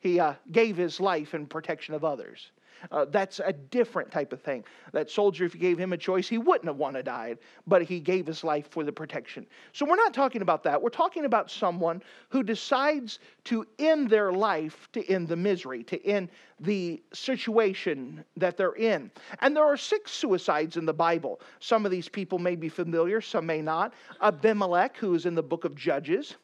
He 0.00 0.20
uh, 0.20 0.34
gave 0.50 0.76
his 0.76 1.00
life 1.00 1.32
in 1.32 1.46
protection 1.46 1.94
of 1.94 2.04
others. 2.04 2.50
Uh, 2.90 3.04
that's 3.06 3.40
a 3.44 3.52
different 3.52 4.10
type 4.10 4.32
of 4.32 4.40
thing. 4.40 4.64
That 4.92 5.10
soldier, 5.10 5.44
if 5.44 5.54
you 5.54 5.60
gave 5.60 5.78
him 5.78 5.92
a 5.92 5.96
choice, 5.96 6.28
he 6.28 6.38
wouldn't 6.38 6.66
have 6.66 6.76
wanted 6.76 6.98
to 6.98 7.02
die, 7.04 7.36
but 7.66 7.82
he 7.82 8.00
gave 8.00 8.26
his 8.26 8.42
life 8.44 8.68
for 8.70 8.84
the 8.84 8.92
protection. 8.92 9.46
So 9.72 9.86
we're 9.86 9.96
not 9.96 10.14
talking 10.14 10.42
about 10.42 10.62
that. 10.64 10.80
We're 10.80 10.90
talking 10.90 11.24
about 11.24 11.50
someone 11.50 12.02
who 12.28 12.42
decides 12.42 13.18
to 13.44 13.66
end 13.78 14.10
their 14.10 14.32
life 14.32 14.88
to 14.92 15.06
end 15.08 15.28
the 15.28 15.36
misery, 15.36 15.84
to 15.84 16.04
end 16.06 16.30
the 16.60 17.02
situation 17.12 18.24
that 18.36 18.56
they're 18.56 18.74
in. 18.74 19.10
And 19.40 19.56
there 19.56 19.64
are 19.64 19.76
six 19.76 20.12
suicides 20.12 20.76
in 20.76 20.84
the 20.84 20.92
Bible. 20.92 21.40
Some 21.60 21.84
of 21.84 21.90
these 21.90 22.08
people 22.08 22.38
may 22.38 22.56
be 22.56 22.68
familiar, 22.68 23.20
some 23.20 23.46
may 23.46 23.62
not. 23.62 23.94
Abimelech, 24.20 24.96
who 24.96 25.14
is 25.14 25.26
in 25.26 25.34
the 25.34 25.42
book 25.42 25.64
of 25.64 25.74
Judges. 25.74 26.36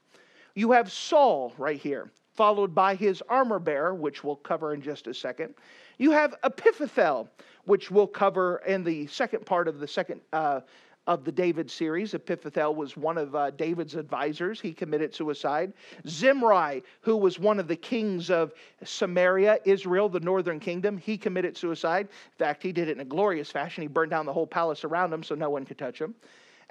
You 0.54 0.72
have 0.72 0.90
Saul 0.90 1.52
right 1.56 1.78
here 1.78 2.10
followed 2.38 2.72
by 2.72 2.94
his 2.94 3.20
armor 3.28 3.58
bearer, 3.58 3.96
which 3.96 4.22
we'll 4.22 4.36
cover 4.36 4.72
in 4.72 4.80
just 4.80 5.08
a 5.08 5.12
second. 5.12 5.52
You 5.98 6.12
have 6.12 6.36
Ahithophel, 6.44 7.28
which 7.64 7.90
we'll 7.90 8.06
cover 8.06 8.62
in 8.66 8.84
the 8.84 9.08
second 9.08 9.44
part 9.44 9.66
of 9.66 9.80
the 9.80 9.88
second 9.88 10.20
uh, 10.32 10.60
of 11.08 11.24
the 11.24 11.32
David 11.32 11.70
series. 11.70 12.14
Ahithophel 12.14 12.74
was 12.74 12.96
one 12.96 13.18
of 13.18 13.34
uh, 13.34 13.50
David's 13.50 13.96
advisors. 13.96 14.60
He 14.60 14.72
committed 14.72 15.12
suicide. 15.14 15.72
Zimri, 16.06 16.84
who 17.00 17.16
was 17.16 17.38
one 17.38 17.58
of 17.58 17.66
the 17.66 17.74
kings 17.74 18.30
of 18.30 18.52
Samaria, 18.84 19.58
Israel, 19.64 20.08
the 20.08 20.20
northern 20.20 20.60
kingdom, 20.60 20.98
he 20.98 21.18
committed 21.18 21.56
suicide. 21.56 22.06
In 22.06 22.38
fact, 22.38 22.62
he 22.62 22.72
did 22.72 22.88
it 22.88 22.92
in 22.92 23.00
a 23.00 23.04
glorious 23.06 23.50
fashion. 23.50 23.82
He 23.82 23.88
burned 23.88 24.10
down 24.10 24.26
the 24.26 24.32
whole 24.32 24.46
palace 24.46 24.84
around 24.84 25.12
him 25.12 25.22
so 25.22 25.34
no 25.34 25.50
one 25.50 25.64
could 25.64 25.78
touch 25.78 25.98
him. 25.98 26.14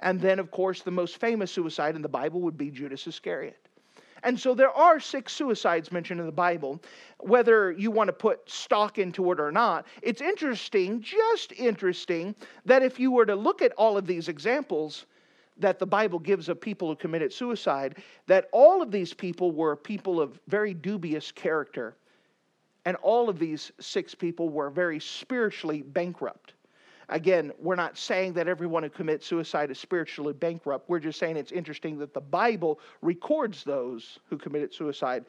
And 0.00 0.20
then, 0.20 0.38
of 0.38 0.50
course, 0.50 0.82
the 0.82 0.90
most 0.92 1.18
famous 1.18 1.50
suicide 1.50 1.96
in 1.96 2.02
the 2.02 2.08
Bible 2.08 2.40
would 2.42 2.56
be 2.56 2.70
Judas 2.70 3.06
Iscariot. 3.06 3.67
And 4.22 4.38
so 4.38 4.54
there 4.54 4.70
are 4.70 4.98
six 4.98 5.32
suicides 5.32 5.92
mentioned 5.92 6.20
in 6.20 6.26
the 6.26 6.32
Bible. 6.32 6.80
Whether 7.20 7.72
you 7.72 7.90
want 7.90 8.08
to 8.08 8.12
put 8.12 8.48
stock 8.48 8.98
into 8.98 9.30
it 9.32 9.40
or 9.40 9.52
not, 9.52 9.86
it's 10.02 10.20
interesting, 10.20 11.00
just 11.00 11.52
interesting, 11.52 12.34
that 12.64 12.82
if 12.82 12.98
you 12.98 13.10
were 13.10 13.26
to 13.26 13.34
look 13.34 13.62
at 13.62 13.72
all 13.72 13.96
of 13.96 14.06
these 14.06 14.28
examples 14.28 15.06
that 15.58 15.78
the 15.78 15.86
Bible 15.86 16.18
gives 16.18 16.48
of 16.48 16.60
people 16.60 16.88
who 16.88 16.96
committed 16.96 17.32
suicide, 17.32 17.96
that 18.26 18.48
all 18.52 18.80
of 18.80 18.90
these 18.90 19.12
people 19.12 19.50
were 19.50 19.76
people 19.76 20.20
of 20.20 20.40
very 20.46 20.72
dubious 20.74 21.32
character. 21.32 21.96
And 22.84 22.96
all 22.98 23.28
of 23.28 23.38
these 23.38 23.72
six 23.80 24.14
people 24.14 24.48
were 24.48 24.70
very 24.70 25.00
spiritually 25.00 25.82
bankrupt. 25.82 26.54
Again, 27.10 27.52
we're 27.58 27.74
not 27.74 27.96
saying 27.96 28.34
that 28.34 28.48
everyone 28.48 28.82
who 28.82 28.90
commits 28.90 29.26
suicide 29.26 29.70
is 29.70 29.78
spiritually 29.78 30.34
bankrupt. 30.34 30.90
We're 30.90 30.98
just 30.98 31.18
saying 31.18 31.36
it's 31.36 31.52
interesting 31.52 31.98
that 31.98 32.12
the 32.12 32.20
Bible 32.20 32.80
records 33.00 33.64
those 33.64 34.18
who 34.28 34.36
committed 34.36 34.74
suicide 34.74 35.24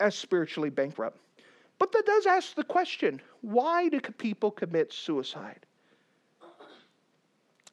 as 0.00 0.14
spiritually 0.14 0.70
bankrupt. 0.70 1.18
But 1.78 1.92
that 1.92 2.06
does 2.06 2.24
ask 2.24 2.54
the 2.54 2.64
question 2.64 3.20
why 3.42 3.88
do 3.90 4.00
people 4.00 4.50
commit 4.50 4.92
suicide? 4.92 5.66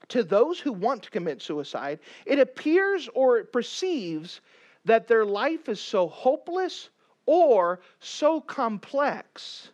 To 0.10 0.24
those 0.24 0.60
who 0.60 0.74
want 0.74 1.04
to 1.04 1.10
commit 1.10 1.42
suicide, 1.42 2.00
it 2.26 2.40
appears 2.40 3.10
or 3.14 3.38
it 3.38 3.54
perceives 3.54 4.42
that 4.84 5.08
their 5.08 5.26
life 5.26 5.70
is 5.70 5.80
so 5.80 6.10
hopeless 6.10 6.90
or 7.26 7.80
so 8.00 8.42
complex 8.42 9.70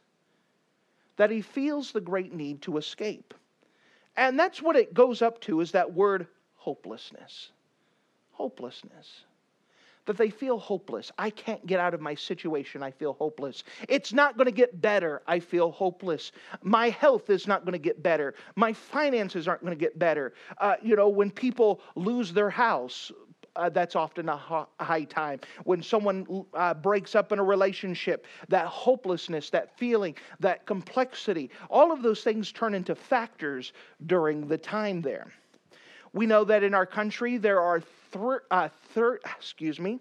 that 1.19 1.29
he 1.29 1.41
feels 1.41 1.91
the 1.91 1.99
great 1.99 2.33
need 2.33 2.61
to 2.61 2.77
escape. 2.77 3.33
And 4.15 4.39
that's 4.39 4.61
what 4.61 4.77
it 4.77 4.93
goes 4.93 5.21
up 5.21 5.41
to 5.41 5.59
is 5.59 5.73
that 5.73 5.93
word 5.93 6.27
hopelessness. 6.55 7.49
Hopelessness. 8.31 9.25
That 10.05 10.15
they 10.15 10.29
feel 10.29 10.57
hopeless. 10.57 11.11
I 11.17 11.29
can't 11.29 11.65
get 11.65 11.81
out 11.81 11.93
of 11.93 11.99
my 11.99 12.15
situation. 12.15 12.81
I 12.81 12.91
feel 12.91 13.17
hopeless. 13.19 13.65
It's 13.89 14.13
not 14.13 14.37
going 14.37 14.45
to 14.45 14.53
get 14.53 14.79
better. 14.79 15.21
I 15.27 15.41
feel 15.41 15.71
hopeless. 15.71 16.31
My 16.63 16.87
health 16.87 17.29
is 17.29 17.47
not 17.47 17.65
going 17.65 17.73
to 17.73 17.79
get 17.79 18.01
better. 18.01 18.33
My 18.55 18.71
finances 18.71 19.45
aren't 19.45 19.61
going 19.61 19.77
to 19.77 19.79
get 19.79 19.99
better. 19.99 20.33
Uh, 20.57 20.75
you 20.81 20.95
know, 20.95 21.09
when 21.09 21.31
people 21.31 21.81
lose 21.97 22.31
their 22.31 22.49
house, 22.49 23.11
uh, 23.59 23.69
that's 23.69 23.95
often 23.95 24.29
a 24.29 24.65
high 24.79 25.03
time. 25.03 25.39
When 25.65 25.83
someone 25.83 26.45
uh, 26.53 26.73
breaks 26.73 27.13
up 27.15 27.31
in 27.31 27.39
a 27.39 27.43
relationship, 27.43 28.25
that 28.47 28.65
hopelessness, 28.65 29.49
that 29.49 29.77
feeling, 29.77 30.15
that 30.39 30.65
complexity, 30.65 31.49
all 31.69 31.91
of 31.91 32.01
those 32.01 32.23
things 32.23 32.51
turn 32.51 32.73
into 32.73 32.95
factors 32.95 33.73
during 34.05 34.47
the 34.47 34.57
time 34.57 35.01
there. 35.01 35.31
We 36.13 36.25
know 36.25 36.43
that 36.45 36.63
in 36.63 36.73
our 36.73 36.85
country 36.85 37.37
there 37.37 37.61
are 37.61 37.81
thir- 38.11 38.43
uh, 38.49 38.69
thir- 38.93 39.19
excuse 39.37 39.79
me, 39.79 39.99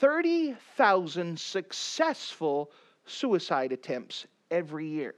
30,000 0.00 1.38
successful 1.38 2.70
suicide 3.06 3.72
attempts 3.72 4.26
every 4.50 4.86
year. 4.86 5.14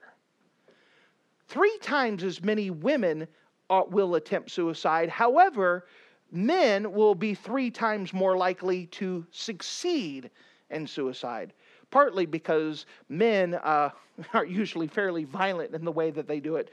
Three 1.48 1.76
times 1.82 2.22
as 2.22 2.42
many 2.42 2.70
women 2.70 3.26
uh, 3.68 3.82
will 3.88 4.14
attempt 4.14 4.50
suicide. 4.50 5.08
However, 5.08 5.86
men 6.32 6.92
will 6.92 7.14
be 7.14 7.34
three 7.34 7.70
times 7.70 8.12
more 8.12 8.36
likely 8.36 8.86
to 8.86 9.26
succeed 9.30 10.30
in 10.70 10.86
suicide. 10.86 11.52
Partly 11.90 12.26
because 12.26 12.86
men 13.08 13.54
uh, 13.54 13.90
are 14.32 14.44
usually 14.44 14.86
fairly 14.86 15.24
violent 15.24 15.74
in 15.74 15.84
the 15.84 15.92
way 15.92 16.10
that 16.10 16.28
they 16.28 16.40
do 16.40 16.56
it, 16.56 16.70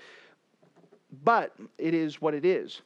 but 1.23 1.55
it 1.77 1.93
is 1.93 2.21
what 2.21 2.33
it 2.33 2.45
is. 2.45 2.81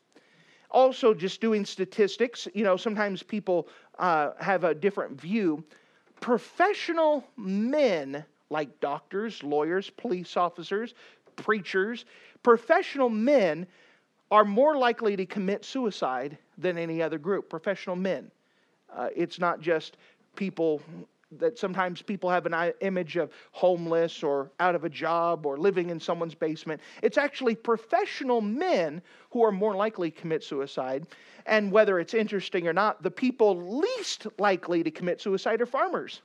Also, 0.69 1.13
just 1.13 1.41
doing 1.41 1.65
statistics, 1.65 2.47
you 2.53 2.63
know, 2.63 2.77
sometimes 2.77 3.21
people 3.21 3.67
uh, 3.99 4.31
have 4.39 4.63
a 4.63 4.73
different 4.73 5.19
view. 5.19 5.61
Professional 6.21 7.25
men, 7.35 8.23
like 8.49 8.79
doctors, 8.79 9.43
lawyers, 9.43 9.89
police 9.89 10.37
officers, 10.37 10.93
preachers, 11.35 12.05
professional 12.41 13.09
men 13.09 13.67
are 14.31 14.45
more 14.45 14.77
likely 14.77 15.17
to 15.17 15.25
commit 15.25 15.65
suicide 15.65 16.37
than 16.57 16.77
any 16.77 17.01
other 17.01 17.17
group, 17.17 17.49
professional 17.49 17.97
men. 17.97 18.31
Uh, 18.95 19.09
it's 19.15 19.39
not 19.39 19.59
just 19.59 19.97
people 20.35 20.81
that 21.39 21.57
sometimes 21.57 22.01
people 22.01 22.29
have 22.29 22.45
an 22.45 22.73
image 22.81 23.15
of 23.17 23.31
homeless 23.51 24.23
or 24.23 24.51
out 24.59 24.75
of 24.75 24.83
a 24.83 24.89
job 24.89 25.45
or 25.45 25.57
living 25.57 25.89
in 25.89 25.99
someone's 25.99 26.35
basement. 26.35 26.81
It's 27.01 27.17
actually 27.17 27.55
professional 27.55 28.41
men 28.41 29.01
who 29.29 29.43
are 29.43 29.51
more 29.51 29.75
likely 29.75 30.11
to 30.11 30.19
commit 30.19 30.43
suicide. 30.43 31.07
And 31.45 31.71
whether 31.71 31.99
it's 31.99 32.13
interesting 32.13 32.67
or 32.67 32.73
not, 32.73 33.01
the 33.01 33.11
people 33.11 33.79
least 33.79 34.27
likely 34.39 34.83
to 34.83 34.91
commit 34.91 35.21
suicide 35.21 35.61
are 35.61 35.65
farmers. 35.65 36.21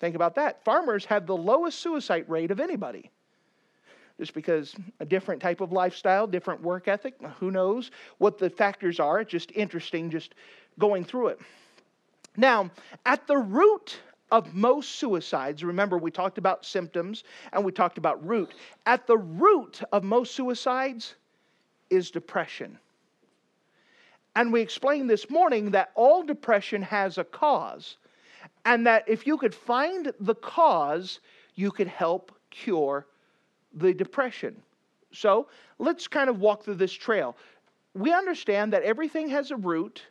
Think 0.00 0.14
about 0.14 0.34
that. 0.36 0.64
Farmers 0.64 1.04
have 1.04 1.26
the 1.26 1.36
lowest 1.36 1.80
suicide 1.80 2.24
rate 2.28 2.50
of 2.50 2.60
anybody 2.60 3.10
just 4.18 4.34
because 4.34 4.74
a 5.00 5.04
different 5.04 5.40
type 5.40 5.60
of 5.60 5.72
lifestyle, 5.72 6.26
different 6.26 6.60
work 6.60 6.88
ethic, 6.88 7.14
who 7.38 7.50
knows 7.50 7.90
what 8.18 8.38
the 8.38 8.50
factors 8.50 8.98
are. 8.98 9.20
It's 9.20 9.30
just 9.30 9.52
interesting 9.54 10.10
just 10.10 10.34
going 10.78 11.04
through 11.04 11.28
it. 11.28 11.40
Now, 12.36 12.70
at 13.06 13.26
the 13.26 13.38
root 13.38 13.98
of 14.30 14.54
most 14.54 14.96
suicides, 14.96 15.64
remember 15.64 15.98
we 15.98 16.10
talked 16.10 16.38
about 16.38 16.64
symptoms 16.64 17.24
and 17.52 17.64
we 17.64 17.72
talked 17.72 17.98
about 17.98 18.24
root. 18.26 18.54
At 18.86 19.06
the 19.06 19.16
root 19.16 19.80
of 19.92 20.04
most 20.04 20.34
suicides 20.34 21.14
is 21.90 22.10
depression. 22.10 22.78
And 24.36 24.52
we 24.52 24.60
explained 24.60 25.08
this 25.08 25.30
morning 25.30 25.70
that 25.72 25.90
all 25.94 26.22
depression 26.22 26.82
has 26.82 27.18
a 27.18 27.24
cause, 27.24 27.96
and 28.64 28.86
that 28.86 29.04
if 29.08 29.26
you 29.26 29.36
could 29.36 29.54
find 29.54 30.12
the 30.20 30.34
cause, 30.36 31.18
you 31.56 31.72
could 31.72 31.88
help 31.88 32.30
cure 32.50 33.06
the 33.74 33.92
depression. 33.92 34.56
So 35.12 35.48
let's 35.78 36.08
kind 36.08 36.28
of 36.28 36.40
walk 36.40 36.64
through 36.64 36.76
this 36.76 36.92
trail. 36.92 37.36
We 37.94 38.12
understand 38.12 38.72
that 38.72 38.82
everything 38.82 39.28
has 39.28 39.50
a 39.50 39.56
root, 39.56 40.02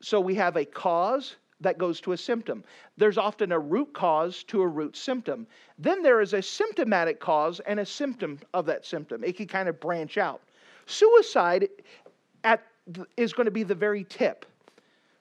so 0.00 0.20
we 0.20 0.34
have 0.34 0.56
a 0.56 0.64
cause 0.64 1.36
that 1.60 1.78
goes 1.78 2.00
to 2.00 2.12
a 2.12 2.16
symptom. 2.16 2.64
There's 2.96 3.18
often 3.18 3.52
a 3.52 3.58
root 3.58 3.92
cause 3.92 4.44
to 4.44 4.62
a 4.62 4.66
root 4.66 4.96
symptom. 4.96 5.46
Then 5.78 6.02
there 6.02 6.20
is 6.20 6.32
a 6.32 6.42
symptomatic 6.42 7.20
cause 7.20 7.60
and 7.60 7.80
a 7.80 7.86
symptom 7.86 8.40
of 8.54 8.66
that 8.66 8.86
symptom. 8.86 9.22
It 9.22 9.36
can 9.36 9.46
kind 9.46 9.68
of 9.68 9.78
branch 9.78 10.16
out. 10.16 10.40
Suicide 10.86 11.68
at, 12.44 12.66
is 13.16 13.32
going 13.32 13.44
to 13.44 13.50
be 13.50 13.62
the 13.62 13.74
very 13.74 14.04
tip. 14.04 14.46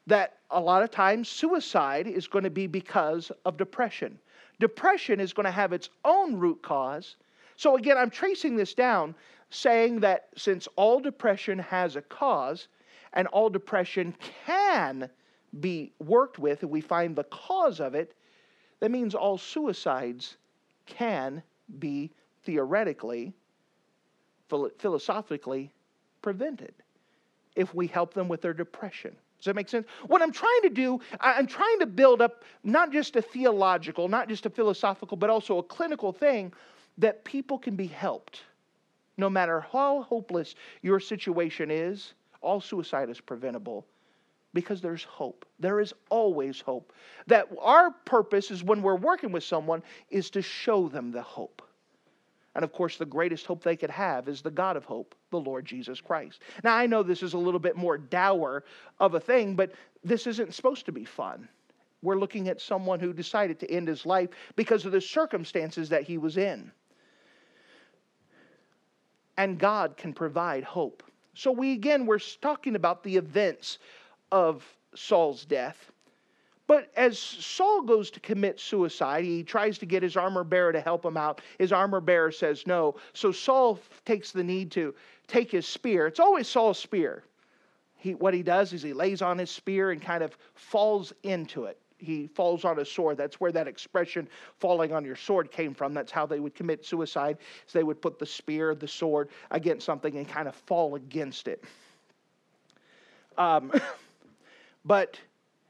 That 0.07 0.38
a 0.49 0.59
lot 0.59 0.81
of 0.81 0.89
times 0.89 1.29
suicide 1.29 2.07
is 2.07 2.27
going 2.27 2.43
to 2.43 2.49
be 2.49 2.67
because 2.67 3.31
of 3.45 3.57
depression. 3.57 4.17
Depression 4.59 5.19
is 5.19 5.33
going 5.33 5.45
to 5.45 5.51
have 5.51 5.71
its 5.73 5.89
own 6.03 6.35
root 6.38 6.62
cause 6.63 7.15
so 7.59 7.75
again, 7.75 7.97
I'm 7.97 8.09
tracing 8.09 8.55
this 8.55 8.73
down, 8.73 9.13
saying 9.49 9.99
that 9.99 10.29
since 10.37 10.65
all 10.77 11.01
depression 11.01 11.59
has 11.59 11.97
a 11.97 12.01
cause, 12.01 12.69
and 13.11 13.27
all 13.27 13.49
depression 13.49 14.15
can 14.45 15.09
be 15.59 15.91
worked 15.99 16.39
with, 16.39 16.61
and 16.61 16.71
we 16.71 16.79
find 16.79 17.17
the 17.17 17.25
cause 17.25 17.81
of 17.81 17.95
it, 17.95 18.15
that 18.79 18.91
means 18.91 19.13
all 19.13 19.37
suicides 19.37 20.37
can 20.85 21.43
be 21.79 22.09
theoretically, 22.43 23.33
philosophically 24.47 25.69
prevented 26.21 26.73
if 27.57 27.75
we 27.75 27.87
help 27.87 28.13
them 28.13 28.29
with 28.29 28.41
their 28.41 28.53
depression. 28.53 29.13
Does 29.37 29.45
that 29.47 29.57
make 29.57 29.67
sense? 29.67 29.85
What 30.07 30.21
I'm 30.21 30.31
trying 30.31 30.61
to 30.61 30.69
do, 30.69 31.01
I'm 31.19 31.45
trying 31.45 31.79
to 31.79 31.85
build 31.85 32.21
up 32.21 32.45
not 32.63 32.93
just 32.93 33.17
a 33.17 33.21
theological, 33.21 34.07
not 34.07 34.29
just 34.29 34.45
a 34.45 34.49
philosophical, 34.49 35.17
but 35.17 35.29
also 35.29 35.57
a 35.57 35.63
clinical 35.63 36.13
thing 36.13 36.53
that 36.99 37.25
people 37.25 37.57
can 37.57 37.75
be 37.75 37.88
helped. 37.88 38.43
No 39.17 39.29
matter 39.29 39.62
how 39.71 40.03
hopeless 40.03 40.55
your 40.81 40.99
situation 40.99 41.71
is, 41.71 42.13
all 42.41 42.62
suicide 42.62 43.09
is 43.09 43.19
preventable 43.19 43.85
because 44.53 44.81
there's 44.81 45.03
hope. 45.03 45.45
There 45.59 45.79
is 45.79 45.93
always 46.09 46.62
hope. 46.62 46.93
That 47.27 47.47
our 47.59 47.91
purpose 48.05 48.51
is 48.51 48.63
when 48.63 48.81
we're 48.81 48.95
working 48.95 49.31
with 49.31 49.43
someone 49.43 49.83
is 50.09 50.29
to 50.31 50.41
show 50.41 50.88
them 50.88 51.12
the 51.12 51.21
hope. 51.21 51.62
And 52.55 52.63
of 52.63 52.73
course, 52.73 52.97
the 52.97 53.05
greatest 53.05 53.45
hope 53.45 53.63
they 53.63 53.75
could 53.75 53.91
have 53.91 54.27
is 54.27 54.41
the 54.41 54.51
God 54.51 54.75
of 54.75 54.85
hope, 54.85 55.15
the 55.29 55.39
Lord 55.39 55.65
Jesus 55.65 56.01
Christ. 56.01 56.41
Now, 56.63 56.75
I 56.75 56.88
know 56.88 57.03
this 57.03 57.23
is 57.23 57.33
a 57.33 57.38
little 57.38 57.59
bit 57.59 57.75
more 57.75 57.97
dour 57.97 58.63
of 58.99 59.13
a 59.13 59.19
thing, 59.19 59.55
but 59.55 59.71
this 60.03 60.25
isn't 60.27 60.53
supposed 60.53 60.85
to 60.88 60.91
be 60.91 61.05
fun. 61.05 61.47
We're 62.01 62.17
looking 62.17 62.47
at 62.47 62.59
someone 62.62 62.99
who 62.99 63.13
decided 63.13 63.59
to 63.59 63.71
end 63.71 63.88
his 63.88 64.05
life 64.05 64.29
because 64.55 64.85
of 64.85 64.91
the 64.91 65.01
circumstances 65.01 65.89
that 65.89 66.03
he 66.03 66.17
was 66.17 66.38
in. 66.38 66.71
And 69.39 69.58
God 69.58 69.95
can 69.95 70.12
provide 70.12 70.65
hope. 70.65 71.02
So, 71.34 71.49
we 71.49 71.71
again, 71.71 72.06
we're 72.06 72.19
talking 72.19 72.75
about 72.75 73.04
the 73.04 73.15
events 73.15 73.80
of 74.34 74.65
Saul's 74.95 75.45
death. 75.45 75.93
But 76.67 76.91
as 76.97 77.17
Saul 77.17 77.84
goes 77.84 78.12
to 78.12 78.19
commit 78.19 78.60
suicide, 78.60 79.23
he 79.23 79.43
tries 79.43 79.78
to 79.78 79.86
get 79.86 80.04
his 80.04 80.17
armor 80.17 80.43
bearer 80.43 80.73
to 80.73 80.82
help 80.82 81.06
him 81.06 81.15
out. 81.15 81.41
His 81.58 81.71
armor 81.71 82.02
bearer 82.02 82.32
says 82.32 82.67
no. 82.67 82.95
So 83.13 83.32
Saul 83.32 83.80
takes 84.06 84.34
the 84.34 84.43
need 84.43 84.71
to 84.71 84.93
take 85.28 85.49
his 85.49 85.65
spear. 85.65 86.06
It's 86.06 86.19
always 86.19 86.47
Saul's 86.47 86.78
spear. 86.78 87.23
He, 87.95 88.15
what 88.15 88.34
he 88.34 88.43
does 88.43 88.73
is 88.73 88.82
he 88.82 88.91
lays 88.91 89.21
on 89.21 89.38
his 89.38 89.49
spear 89.49 89.91
and 89.91 90.02
kind 90.02 90.21
of 90.21 90.38
falls 90.54 91.13
into 91.23 91.63
it. 91.63 91.80
He 91.99 92.27
falls 92.27 92.65
on 92.65 92.79
a 92.79 92.85
sword. 92.85 93.17
That's 93.17 93.39
where 93.39 93.51
that 93.51 93.67
expression 93.67 94.27
falling 94.57 94.93
on 94.93 95.03
your 95.05 95.15
sword 95.15 95.51
came 95.51 95.73
from. 95.73 95.93
That's 95.93 96.12
how 96.12 96.25
they 96.25 96.39
would 96.39 96.55
commit 96.55 96.85
suicide. 96.85 97.38
So 97.67 97.77
they 97.77 97.83
would 97.83 98.01
put 98.01 98.17
the 98.17 98.25
spear, 98.25 98.73
the 98.73 98.88
sword 98.88 99.29
against 99.51 99.85
something 99.85 100.15
and 100.15 100.27
kind 100.27 100.47
of 100.47 100.55
fall 100.55 100.95
against 100.95 101.47
it. 101.47 101.63
Um, 103.38 103.71
but 104.85 105.19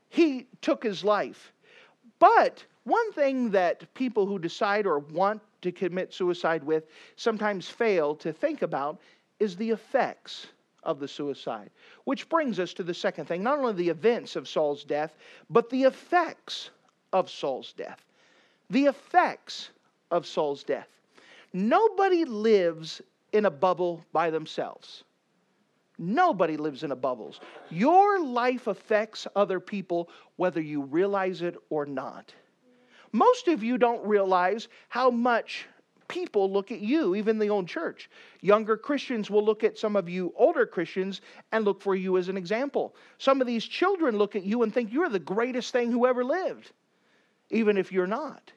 he 0.09 0.47
took 0.61 0.83
his 0.83 1.03
life. 1.03 1.51
But 2.19 2.63
one 2.83 3.11
thing 3.13 3.51
that 3.51 3.91
people 3.93 4.25
who 4.25 4.39
decide 4.39 4.85
or 4.85 4.99
want 4.99 5.41
to 5.61 5.71
commit 5.71 6.13
suicide 6.13 6.63
with 6.63 6.85
sometimes 7.15 7.67
fail 7.67 8.15
to 8.15 8.31
think 8.31 8.61
about 8.61 8.99
is 9.39 9.55
the 9.55 9.71
effects 9.71 10.47
of 10.83 10.99
the 10.99 11.07
suicide. 11.07 11.69
Which 12.05 12.29
brings 12.29 12.59
us 12.59 12.73
to 12.73 12.83
the 12.83 12.93
second 12.93 13.25
thing 13.25 13.43
not 13.43 13.59
only 13.59 13.73
the 13.73 13.89
events 13.89 14.35
of 14.35 14.47
Saul's 14.47 14.83
death, 14.83 15.15
but 15.49 15.69
the 15.69 15.83
effects 15.83 16.69
of 17.13 17.29
Saul's 17.29 17.73
death. 17.73 18.03
The 18.69 18.85
effects 18.85 19.69
of 20.11 20.25
Saul's 20.25 20.63
death. 20.63 20.87
Nobody 21.53 22.25
lives 22.25 23.01
in 23.33 23.45
a 23.45 23.51
bubble 23.51 24.03
by 24.11 24.29
themselves. 24.29 25.03
Nobody 25.97 26.55
lives 26.55 26.83
in 26.83 26.91
a 26.91 26.95
bubble. 26.95 27.35
Your 27.69 28.23
life 28.23 28.67
affects 28.67 29.27
other 29.35 29.59
people 29.59 30.09
whether 30.37 30.61
you 30.61 30.83
realize 30.83 31.41
it 31.41 31.55
or 31.69 31.85
not. 31.85 32.33
Most 33.11 33.47
of 33.47 33.63
you 33.63 33.77
don't 33.77 34.05
realize 34.05 34.69
how 34.87 35.09
much 35.09 35.65
people 36.09 36.51
look 36.51 36.71
at 36.73 36.81
you, 36.81 37.15
even 37.15 37.39
the 37.39 37.49
old 37.49 37.67
church. 37.67 38.09
Younger 38.41 38.75
Christians 38.75 39.29
will 39.29 39.45
look 39.45 39.63
at 39.63 39.77
some 39.77 39.95
of 39.95 40.09
you 40.09 40.33
older 40.35 40.65
Christians 40.65 41.21
and 41.53 41.63
look 41.63 41.81
for 41.81 41.95
you 41.95 42.17
as 42.17 42.27
an 42.27 42.35
example. 42.35 42.95
Some 43.17 43.39
of 43.39 43.47
these 43.47 43.63
children 43.63 44.17
look 44.17 44.35
at 44.35 44.43
you 44.43 44.63
and 44.63 44.73
think 44.73 44.91
you're 44.91 45.09
the 45.09 45.19
greatest 45.19 45.71
thing 45.71 45.91
who 45.91 46.05
ever 46.05 46.25
lived, 46.25 46.71
even 47.49 47.77
if 47.77 47.93
you're 47.93 48.07
not 48.07 48.51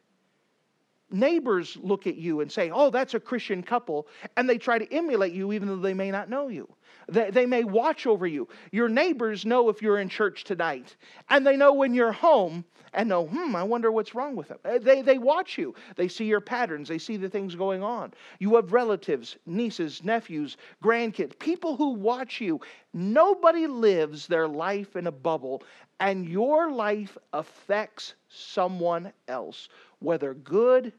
neighbors 1.12 1.76
look 1.80 2.06
at 2.06 2.16
you 2.16 2.40
and 2.40 2.50
say, 2.50 2.70
Oh, 2.70 2.90
that's 2.90 3.14
a 3.14 3.20
Christian 3.20 3.62
couple, 3.62 4.06
and 4.36 4.48
they 4.48 4.58
try 4.58 4.78
to 4.78 4.92
emulate 4.92 5.32
you 5.32 5.52
even 5.52 5.68
though 5.68 5.76
they 5.76 5.94
may 5.94 6.10
not 6.10 6.28
know 6.28 6.48
you. 6.48 6.68
They, 7.08 7.30
they 7.30 7.46
may 7.46 7.64
watch 7.64 8.06
over 8.06 8.26
you. 8.26 8.48
Your 8.70 8.88
neighbors 8.88 9.44
know 9.44 9.68
if 9.68 9.82
you're 9.82 9.98
in 9.98 10.08
church 10.08 10.44
tonight, 10.44 10.96
and 11.30 11.46
they 11.46 11.56
know 11.56 11.72
when 11.74 11.94
you're 11.94 12.12
home 12.12 12.64
and 12.94 13.08
know, 13.08 13.26
hmm, 13.26 13.56
I 13.56 13.62
wonder 13.62 13.90
what's 13.90 14.14
wrong 14.14 14.36
with 14.36 14.48
them. 14.48 14.58
Uh, 14.64 14.78
they, 14.78 15.02
they 15.02 15.18
watch 15.18 15.56
you. 15.56 15.74
They 15.96 16.08
see 16.08 16.26
your 16.26 16.40
patterns. 16.40 16.88
They 16.88 16.98
see 16.98 17.16
the 17.16 17.28
things 17.28 17.54
going 17.54 17.82
on. 17.82 18.12
You 18.38 18.54
have 18.56 18.72
relatives, 18.72 19.36
nieces, 19.46 20.04
nephews, 20.04 20.56
grandkids, 20.82 21.38
people 21.38 21.76
who 21.76 21.90
watch 21.94 22.40
you. 22.40 22.60
Nobody 22.92 23.66
lives 23.66 24.26
their 24.26 24.46
life 24.46 24.96
in 24.96 25.06
a 25.06 25.12
bubble, 25.12 25.62
and 26.00 26.28
your 26.28 26.70
life 26.70 27.16
affects 27.32 28.14
someone 28.28 29.12
else, 29.28 29.68
whether 30.00 30.34
good 30.34 30.92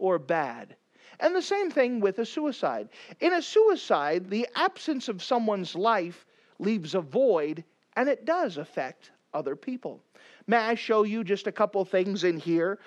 or 0.00 0.18
bad. 0.18 0.74
And 1.20 1.36
the 1.36 1.42
same 1.42 1.70
thing 1.70 2.00
with 2.00 2.18
a 2.18 2.26
suicide. 2.26 2.88
In 3.20 3.34
a 3.34 3.42
suicide, 3.42 4.30
the 4.30 4.48
absence 4.56 5.08
of 5.08 5.22
someone's 5.22 5.76
life 5.76 6.26
leaves 6.58 6.94
a 6.94 7.00
void, 7.00 7.62
and 7.96 8.08
it 8.08 8.24
does 8.24 8.56
affect 8.56 9.12
other 9.32 9.54
people. 9.54 10.02
May 10.46 10.56
I 10.56 10.74
show 10.74 11.04
you 11.04 11.22
just 11.24 11.46
a 11.46 11.52
couple 11.52 11.84
things 11.84 12.24
in 12.24 12.38
here? 12.38 12.78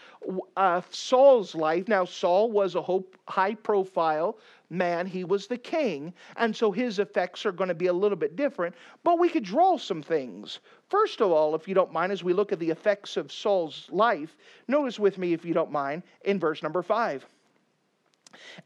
Uh, 0.57 0.81
Saul's 0.89 1.55
life. 1.55 1.87
Now, 1.87 2.05
Saul 2.05 2.51
was 2.51 2.75
a 2.75 2.83
high 3.27 3.55
profile 3.55 4.37
man, 4.73 5.05
he 5.05 5.23
was 5.23 5.47
the 5.47 5.57
king, 5.57 6.13
and 6.35 6.55
so 6.55 6.71
his 6.71 6.99
effects 6.99 7.45
are 7.45 7.51
going 7.51 7.67
to 7.67 7.75
be 7.75 7.87
a 7.87 7.93
little 7.93 8.17
bit 8.17 8.35
different, 8.35 8.75
but 9.03 9.19
we 9.19 9.29
could 9.29 9.43
draw 9.43 9.77
some 9.77 10.01
things. 10.01 10.59
First 10.89 11.21
of 11.21 11.31
all, 11.31 11.53
if 11.55 11.67
you 11.67 11.75
don't 11.75 11.93
mind, 11.93 12.11
as 12.11 12.23
we 12.23 12.33
look 12.33 12.51
at 12.51 12.59
the 12.59 12.71
effects 12.71 13.15
of 13.15 13.31
Saul's 13.31 13.87
life, 13.91 14.35
notice 14.67 14.99
with 14.99 15.17
me, 15.17 15.33
if 15.33 15.45
you 15.45 15.53
don't 15.53 15.71
mind, 15.71 16.03
in 16.25 16.39
verse 16.39 16.63
number 16.63 16.81
five. 16.81 17.25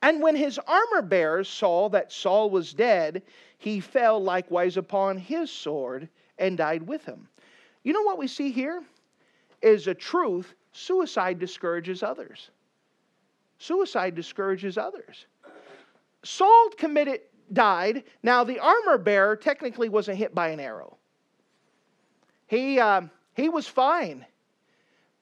And 0.01 0.21
when 0.21 0.35
his 0.35 0.59
armor 0.59 1.01
bearers 1.01 1.49
saw 1.49 1.89
that 1.89 2.11
Saul 2.11 2.49
was 2.49 2.73
dead, 2.73 3.21
he 3.57 3.81
fell 3.81 4.23
likewise 4.23 4.77
upon 4.77 5.17
his 5.17 5.51
sword 5.51 6.07
and 6.37 6.57
died 6.57 6.83
with 6.83 7.03
him. 7.03 7.27
You 7.87 7.93
know 7.93 8.01
what 8.01 8.17
we 8.17 8.27
see 8.27 8.51
here 8.51 8.83
is 9.61 9.87
a 9.87 9.93
truth 9.93 10.53
suicide 10.73 11.39
discourages 11.39 12.03
others. 12.03 12.49
Suicide 13.59 14.13
discourages 14.13 14.77
others. 14.77 15.25
Saul 16.21 16.69
committed, 16.75 17.21
died. 17.53 18.03
Now, 18.21 18.43
the 18.43 18.59
armor 18.59 18.97
bearer 18.97 19.37
technically 19.37 19.87
wasn't 19.87 20.17
hit 20.17 20.35
by 20.35 20.49
an 20.49 20.59
arrow. 20.59 20.97
He, 22.47 22.77
uh, 22.77 23.03
he 23.35 23.47
was 23.47 23.67
fine. 23.67 24.25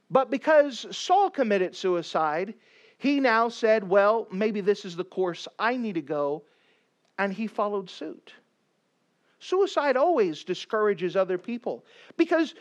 But 0.09 0.31
because 0.31 0.87
Saul 0.89 1.29
committed 1.29 1.75
suicide, 1.75 2.55
he 2.97 3.19
now 3.19 3.47
said, 3.47 3.87
Well, 3.87 4.27
maybe 4.31 4.61
this 4.61 4.85
is 4.85 4.95
the 4.95 5.03
course 5.03 5.47
I 5.59 5.77
need 5.77 5.93
to 5.93 6.01
go. 6.01 6.41
And 7.19 7.31
he 7.31 7.45
followed 7.45 7.91
suit. 7.91 8.33
Suicide 9.45 9.97
always 9.97 10.43
discourages 10.43 11.15
other 11.15 11.37
people 11.37 11.85
because 12.17 12.55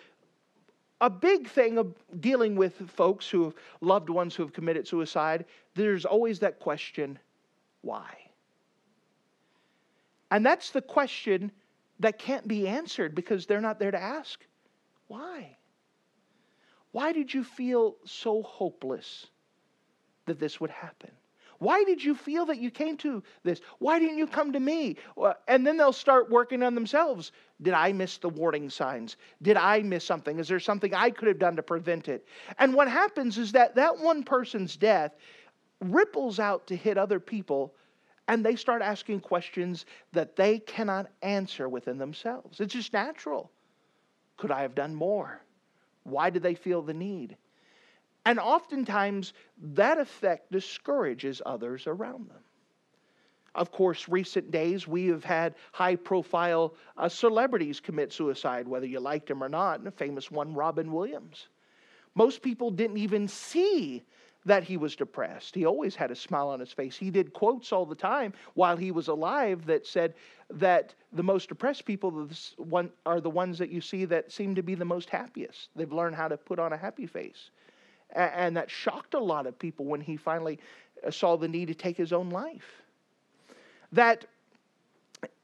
a 1.00 1.10
big 1.10 1.48
thing 1.48 1.78
of 1.78 1.94
dealing 2.20 2.56
with 2.56 2.74
folks 2.90 3.28
who 3.28 3.44
have 3.44 3.54
loved 3.80 4.10
ones 4.10 4.34
who 4.34 4.42
have 4.42 4.52
committed 4.52 4.86
suicide, 4.86 5.44
there's 5.74 6.04
always 6.04 6.38
that 6.40 6.58
question 6.58 7.18
why? 7.82 8.08
And 10.30 10.44
that's 10.44 10.70
the 10.70 10.80
question 10.80 11.52
that 12.00 12.18
can't 12.18 12.48
be 12.48 12.66
answered 12.66 13.14
because 13.14 13.46
they're 13.46 13.60
not 13.60 13.78
there 13.78 13.90
to 13.90 14.00
ask 14.00 14.44
why? 15.08 15.56
Why 16.92 17.12
did 17.12 17.32
you 17.34 17.44
feel 17.44 17.96
so 18.04 18.42
hopeless? 18.42 19.26
that 20.26 20.38
this 20.38 20.60
would 20.60 20.70
happen? 20.70 21.10
Why 21.64 21.82
did 21.84 22.04
you 22.04 22.14
feel 22.14 22.44
that 22.46 22.58
you 22.58 22.70
came 22.70 22.98
to 22.98 23.22
this? 23.42 23.62
Why 23.78 23.98
didn't 23.98 24.18
you 24.18 24.26
come 24.26 24.52
to 24.52 24.60
me? 24.60 24.96
And 25.48 25.66
then 25.66 25.78
they'll 25.78 25.94
start 25.94 26.30
working 26.30 26.62
on 26.62 26.74
themselves. 26.74 27.32
Did 27.62 27.72
I 27.72 27.90
miss 27.90 28.18
the 28.18 28.28
warning 28.28 28.68
signs? 28.68 29.16
Did 29.40 29.56
I 29.56 29.80
miss 29.80 30.04
something? 30.04 30.38
Is 30.38 30.46
there 30.46 30.60
something 30.60 30.92
I 30.92 31.08
could 31.08 31.26
have 31.28 31.38
done 31.38 31.56
to 31.56 31.62
prevent 31.62 32.08
it? 32.08 32.28
And 32.58 32.74
what 32.74 32.88
happens 32.88 33.38
is 33.38 33.52
that 33.52 33.74
that 33.76 33.98
one 33.98 34.24
person's 34.24 34.76
death 34.76 35.16
ripples 35.80 36.38
out 36.38 36.66
to 36.66 36.76
hit 36.76 36.98
other 36.98 37.18
people 37.18 37.74
and 38.28 38.44
they 38.44 38.56
start 38.56 38.82
asking 38.82 39.20
questions 39.20 39.86
that 40.12 40.36
they 40.36 40.58
cannot 40.58 41.10
answer 41.22 41.68
within 41.68 41.96
themselves. 41.96 42.60
It's 42.60 42.74
just 42.74 42.92
natural. 42.92 43.50
Could 44.36 44.50
I 44.50 44.60
have 44.60 44.74
done 44.74 44.94
more? 44.94 45.40
Why 46.02 46.28
did 46.28 46.42
they 46.42 46.54
feel 46.54 46.82
the 46.82 46.92
need? 46.92 47.38
And 48.26 48.38
oftentimes, 48.38 49.34
that 49.74 49.98
effect 49.98 50.50
discourages 50.50 51.42
others 51.44 51.86
around 51.86 52.30
them. 52.30 52.42
Of 53.54 53.70
course, 53.70 54.08
recent 54.08 54.50
days 54.50 54.88
we 54.88 55.06
have 55.06 55.22
had 55.22 55.54
high 55.72 55.94
profile 55.94 56.74
uh, 56.96 57.08
celebrities 57.08 57.78
commit 57.78 58.12
suicide, 58.12 58.66
whether 58.66 58.86
you 58.86 58.98
liked 58.98 59.28
them 59.28 59.44
or 59.44 59.48
not. 59.48 59.78
And 59.78 59.86
a 59.86 59.92
famous 59.92 60.30
one, 60.30 60.54
Robin 60.54 60.90
Williams. 60.90 61.48
Most 62.14 62.42
people 62.42 62.70
didn't 62.70 62.96
even 62.96 63.28
see 63.28 64.02
that 64.46 64.62
he 64.62 64.76
was 64.76 64.96
depressed. 64.96 65.54
He 65.54 65.64
always 65.64 65.94
had 65.94 66.10
a 66.10 66.16
smile 66.16 66.48
on 66.48 66.60
his 66.60 66.72
face. 66.72 66.96
He 66.96 67.10
did 67.10 67.32
quotes 67.32 67.72
all 67.72 67.86
the 67.86 67.94
time 67.94 68.32
while 68.54 68.76
he 68.76 68.90
was 68.90 69.08
alive 69.08 69.64
that 69.66 69.86
said 69.86 70.14
that 70.50 70.94
the 71.12 71.22
most 71.22 71.48
depressed 71.48 71.84
people 71.84 72.28
are 73.06 73.20
the 73.20 73.30
ones 73.30 73.58
that 73.58 73.70
you 73.70 73.80
see 73.80 74.04
that 74.06 74.30
seem 74.30 74.54
to 74.54 74.62
be 74.62 74.74
the 74.74 74.84
most 74.84 75.08
happiest. 75.08 75.70
They've 75.74 75.92
learned 75.92 76.16
how 76.16 76.28
to 76.28 76.36
put 76.36 76.58
on 76.58 76.72
a 76.72 76.76
happy 76.76 77.06
face. 77.06 77.50
And 78.14 78.56
that 78.56 78.70
shocked 78.70 79.14
a 79.14 79.18
lot 79.18 79.46
of 79.46 79.58
people 79.58 79.84
when 79.86 80.00
he 80.00 80.16
finally 80.16 80.58
uh, 81.04 81.10
saw 81.10 81.36
the 81.36 81.48
need 81.48 81.68
to 81.68 81.74
take 81.74 81.96
his 81.96 82.12
own 82.12 82.30
life. 82.30 82.82
That 83.92 84.26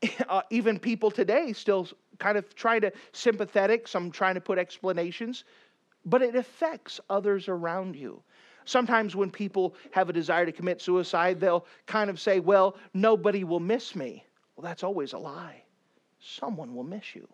uh, 0.28 0.42
even 0.50 0.78
people 0.78 1.10
today 1.10 1.52
still 1.52 1.88
kind 2.18 2.38
of 2.38 2.54
try 2.54 2.78
to 2.78 2.92
sympathetic, 3.12 3.88
some 3.88 4.10
trying 4.10 4.34
to 4.34 4.40
put 4.40 4.58
explanations, 4.58 5.44
but 6.04 6.22
it 6.22 6.36
affects 6.36 7.00
others 7.10 7.48
around 7.48 7.96
you. 7.96 8.22
Sometimes 8.64 9.16
when 9.16 9.30
people 9.30 9.74
have 9.90 10.08
a 10.08 10.12
desire 10.12 10.46
to 10.46 10.52
commit 10.52 10.80
suicide, 10.80 11.40
they'll 11.40 11.66
kind 11.86 12.10
of 12.10 12.20
say, 12.20 12.40
Well, 12.40 12.76
nobody 12.94 13.42
will 13.42 13.60
miss 13.60 13.96
me. 13.96 14.24
Well, 14.54 14.62
that's 14.64 14.84
always 14.84 15.12
a 15.12 15.18
lie. 15.18 15.62
Someone 16.20 16.74
will 16.74 16.84
miss 16.84 17.14
you. 17.14 17.26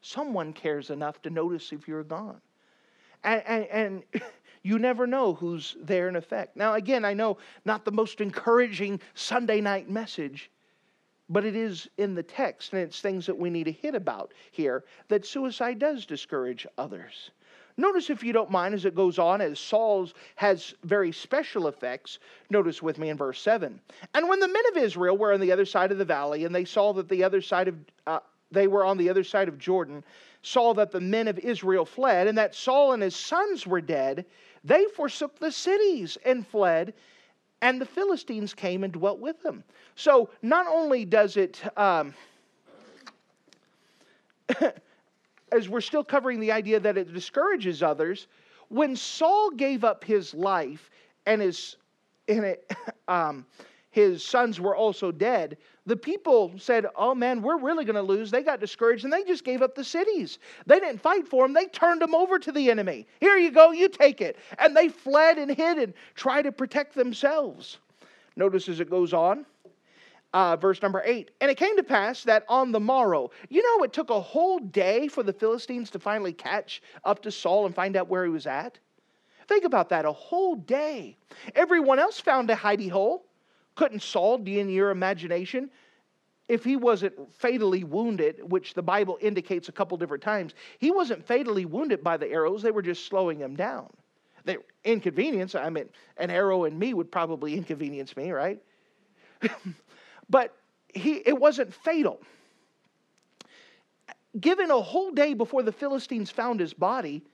Someone 0.00 0.52
cares 0.52 0.90
enough 0.90 1.20
to 1.22 1.30
notice 1.30 1.72
if 1.72 1.86
you're 1.86 2.02
gone. 2.02 2.40
And, 3.22 3.42
and, 3.46 3.66
and 3.70 4.22
you 4.64 4.78
never 4.78 5.06
know 5.06 5.34
who's 5.34 5.76
there 5.80 6.08
in 6.08 6.16
effect. 6.16 6.56
Now, 6.56 6.74
again, 6.74 7.04
I 7.04 7.12
know 7.12 7.36
not 7.64 7.84
the 7.84 7.92
most 7.92 8.20
encouraging 8.20 8.98
Sunday 9.12 9.60
night 9.60 9.88
message, 9.88 10.50
but 11.28 11.44
it 11.44 11.54
is 11.54 11.88
in 11.98 12.14
the 12.14 12.22
text, 12.22 12.72
and 12.72 12.82
it's 12.82 13.00
things 13.00 13.26
that 13.26 13.38
we 13.38 13.50
need 13.50 13.64
to 13.64 13.72
hit 13.72 13.94
about 13.94 14.32
here 14.50 14.84
that 15.08 15.26
suicide 15.26 15.78
does 15.78 16.06
discourage 16.06 16.66
others. 16.78 17.30
Notice, 17.76 18.08
if 18.08 18.22
you 18.22 18.32
don't 18.32 18.50
mind, 18.50 18.74
as 18.74 18.84
it 18.84 18.94
goes 18.94 19.18
on, 19.18 19.40
as 19.40 19.58
Saul's 19.58 20.14
has 20.36 20.74
very 20.84 21.12
special 21.12 21.66
effects. 21.66 22.20
Notice 22.48 22.82
with 22.82 22.98
me 22.98 23.08
in 23.08 23.16
verse 23.16 23.40
7. 23.40 23.80
And 24.14 24.28
when 24.28 24.38
the 24.38 24.48
men 24.48 24.62
of 24.70 24.82
Israel 24.82 25.18
were 25.18 25.32
on 25.32 25.40
the 25.40 25.50
other 25.50 25.64
side 25.64 25.90
of 25.90 25.98
the 25.98 26.04
valley, 26.04 26.44
and 26.44 26.54
they 26.54 26.64
saw 26.64 26.92
that 26.92 27.08
the 27.08 27.24
other 27.24 27.40
side 27.40 27.68
of, 27.68 27.76
uh, 28.06 28.20
they 28.52 28.68
were 28.68 28.84
on 28.84 28.96
the 28.96 29.10
other 29.10 29.24
side 29.24 29.48
of 29.48 29.58
Jordan, 29.58 30.04
saw 30.42 30.72
that 30.74 30.92
the 30.92 31.00
men 31.00 31.26
of 31.26 31.38
Israel 31.40 31.84
fled, 31.84 32.28
and 32.28 32.38
that 32.38 32.54
Saul 32.54 32.92
and 32.92 33.02
his 33.02 33.16
sons 33.16 33.66
were 33.66 33.80
dead, 33.80 34.24
they 34.64 34.86
forsook 34.96 35.38
the 35.38 35.52
cities 35.52 36.18
and 36.24 36.46
fled, 36.46 36.94
and 37.60 37.80
the 37.80 37.86
Philistines 37.86 38.54
came 38.54 38.84
and 38.84 38.92
dwelt 38.92 39.20
with 39.20 39.42
them. 39.42 39.62
So 39.94 40.30
not 40.42 40.66
only 40.66 41.04
does 41.04 41.36
it. 41.36 41.62
Um, 41.78 42.14
as 45.52 45.68
we're 45.68 45.80
still 45.80 46.04
covering 46.04 46.40
the 46.40 46.52
idea 46.52 46.80
that 46.80 46.98
it 46.98 47.12
discourages 47.12 47.82
others, 47.82 48.26
when 48.68 48.96
Saul 48.96 49.50
gave 49.50 49.84
up 49.84 50.04
his 50.04 50.34
life 50.34 50.90
and 51.26 51.40
his, 51.40 51.76
and 52.28 52.44
it, 52.44 52.72
um, 53.08 53.46
his 53.94 54.24
sons 54.24 54.58
were 54.58 54.74
also 54.74 55.12
dead, 55.12 55.56
the 55.86 55.96
people 55.96 56.50
said, 56.58 56.84
Oh 56.96 57.14
man, 57.14 57.40
we're 57.40 57.60
really 57.60 57.84
going 57.84 57.94
to 57.94 58.02
lose. 58.02 58.28
They 58.28 58.42
got 58.42 58.58
discouraged 58.58 59.04
and 59.04 59.12
they 59.12 59.22
just 59.22 59.44
gave 59.44 59.62
up 59.62 59.76
the 59.76 59.84
cities. 59.84 60.40
They 60.66 60.80
didn't 60.80 61.00
fight 61.00 61.28
for 61.28 61.44
them, 61.44 61.52
they 61.52 61.66
turned 61.66 62.02
them 62.02 62.12
over 62.12 62.40
to 62.40 62.50
the 62.50 62.72
enemy. 62.72 63.06
Here 63.20 63.36
you 63.36 63.52
go, 63.52 63.70
you 63.70 63.88
take 63.88 64.20
it. 64.20 64.36
And 64.58 64.76
they 64.76 64.88
fled 64.88 65.38
and 65.38 65.48
hid 65.48 65.78
and 65.78 65.94
tried 66.16 66.42
to 66.42 66.50
protect 66.50 66.96
themselves. 66.96 67.78
Notice 68.34 68.68
as 68.68 68.80
it 68.80 68.90
goes 68.90 69.12
on, 69.12 69.46
uh, 70.32 70.56
verse 70.56 70.82
number 70.82 71.00
eight. 71.04 71.30
And 71.40 71.48
it 71.48 71.56
came 71.56 71.76
to 71.76 71.84
pass 71.84 72.24
that 72.24 72.44
on 72.48 72.72
the 72.72 72.80
morrow, 72.80 73.30
you 73.48 73.62
know, 73.62 73.84
it 73.84 73.92
took 73.92 74.10
a 74.10 74.20
whole 74.20 74.58
day 74.58 75.06
for 75.06 75.22
the 75.22 75.32
Philistines 75.32 75.88
to 75.90 76.00
finally 76.00 76.32
catch 76.32 76.82
up 77.04 77.22
to 77.22 77.30
Saul 77.30 77.64
and 77.66 77.72
find 77.72 77.94
out 77.94 78.08
where 78.08 78.24
he 78.24 78.30
was 78.30 78.48
at. 78.48 78.76
Think 79.46 79.62
about 79.62 79.88
that 79.90 80.04
a 80.04 80.10
whole 80.10 80.56
day. 80.56 81.16
Everyone 81.54 82.00
else 82.00 82.18
found 82.18 82.50
a 82.50 82.56
hidey 82.56 82.90
hole. 82.90 83.24
Couldn't 83.74 84.02
Saul, 84.02 84.38
be 84.38 84.60
in 84.60 84.68
your 84.68 84.90
imagination, 84.90 85.70
if 86.48 86.62
he 86.62 86.76
wasn't 86.76 87.32
fatally 87.34 87.84
wounded, 87.84 88.50
which 88.50 88.74
the 88.74 88.82
Bible 88.82 89.18
indicates 89.20 89.68
a 89.68 89.72
couple 89.72 89.96
different 89.96 90.22
times, 90.22 90.54
he 90.78 90.90
wasn't 90.90 91.26
fatally 91.26 91.64
wounded 91.64 92.04
by 92.04 92.16
the 92.16 92.28
arrows, 92.28 92.62
they 92.62 92.70
were 92.70 92.82
just 92.82 93.06
slowing 93.06 93.38
him 93.38 93.56
down. 93.56 93.88
They 94.44 94.58
inconvenience, 94.84 95.54
I 95.54 95.70
mean, 95.70 95.88
an 96.18 96.30
arrow 96.30 96.64
in 96.64 96.78
me 96.78 96.92
would 96.92 97.10
probably 97.10 97.54
inconvenience 97.56 98.16
me, 98.16 98.30
right? 98.30 98.60
but 100.28 100.54
he, 100.92 101.22
it 101.24 101.38
wasn't 101.38 101.72
fatal. 101.72 102.20
Given 104.38 104.70
a 104.70 104.80
whole 104.80 105.12
day 105.12 105.32
before 105.32 105.62
the 105.62 105.72
Philistines 105.72 106.30
found 106.30 106.60
his 106.60 106.74
body, 106.74 107.24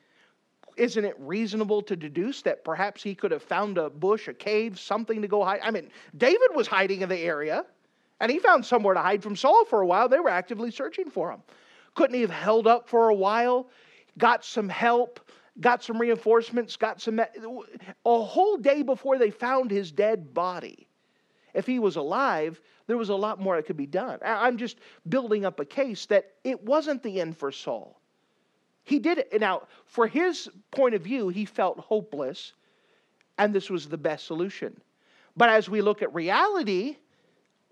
isn't 0.76 1.04
it 1.04 1.14
reasonable 1.18 1.82
to 1.82 1.96
deduce 1.96 2.42
that 2.42 2.64
perhaps 2.64 3.02
he 3.02 3.14
could 3.14 3.30
have 3.30 3.42
found 3.42 3.78
a 3.78 3.90
bush, 3.90 4.28
a 4.28 4.34
cave, 4.34 4.78
something 4.78 5.22
to 5.22 5.28
go 5.28 5.44
hide? 5.44 5.60
I 5.62 5.70
mean, 5.70 5.90
David 6.16 6.48
was 6.54 6.66
hiding 6.66 7.02
in 7.02 7.08
the 7.08 7.18
area, 7.18 7.64
and 8.20 8.30
he 8.30 8.38
found 8.38 8.64
somewhere 8.64 8.94
to 8.94 9.00
hide 9.00 9.22
from 9.22 9.36
Saul 9.36 9.64
for 9.64 9.80
a 9.80 9.86
while. 9.86 10.08
They 10.08 10.20
were 10.20 10.30
actively 10.30 10.70
searching 10.70 11.10
for 11.10 11.30
him. 11.30 11.42
Couldn't 11.94 12.14
he 12.14 12.20
have 12.22 12.30
held 12.30 12.66
up 12.66 12.88
for 12.88 13.08
a 13.08 13.14
while, 13.14 13.68
got 14.18 14.44
some 14.44 14.68
help, 14.68 15.20
got 15.60 15.82
some 15.82 16.00
reinforcements, 16.00 16.76
got 16.76 17.00
some. 17.00 17.20
A 17.20 18.22
whole 18.22 18.56
day 18.56 18.82
before 18.82 19.18
they 19.18 19.30
found 19.30 19.70
his 19.70 19.90
dead 19.92 20.32
body. 20.32 20.86
If 21.52 21.66
he 21.66 21.80
was 21.80 21.96
alive, 21.96 22.60
there 22.86 22.96
was 22.96 23.08
a 23.08 23.14
lot 23.14 23.40
more 23.40 23.56
that 23.56 23.66
could 23.66 23.76
be 23.76 23.86
done. 23.86 24.20
I'm 24.24 24.56
just 24.56 24.78
building 25.08 25.44
up 25.44 25.58
a 25.58 25.64
case 25.64 26.06
that 26.06 26.32
it 26.44 26.62
wasn't 26.62 27.02
the 27.02 27.20
end 27.20 27.36
for 27.36 27.50
Saul. 27.50 27.99
He 28.84 28.98
did 28.98 29.18
it. 29.18 29.40
Now, 29.40 29.68
for 29.84 30.06
his 30.06 30.48
point 30.70 30.94
of 30.94 31.02
view, 31.02 31.28
he 31.28 31.44
felt 31.44 31.78
hopeless, 31.78 32.52
and 33.38 33.54
this 33.54 33.70
was 33.70 33.88
the 33.88 33.98
best 33.98 34.26
solution. 34.26 34.80
But 35.36 35.48
as 35.48 35.68
we 35.68 35.80
look 35.80 36.02
at 36.02 36.12
reality, 36.14 36.96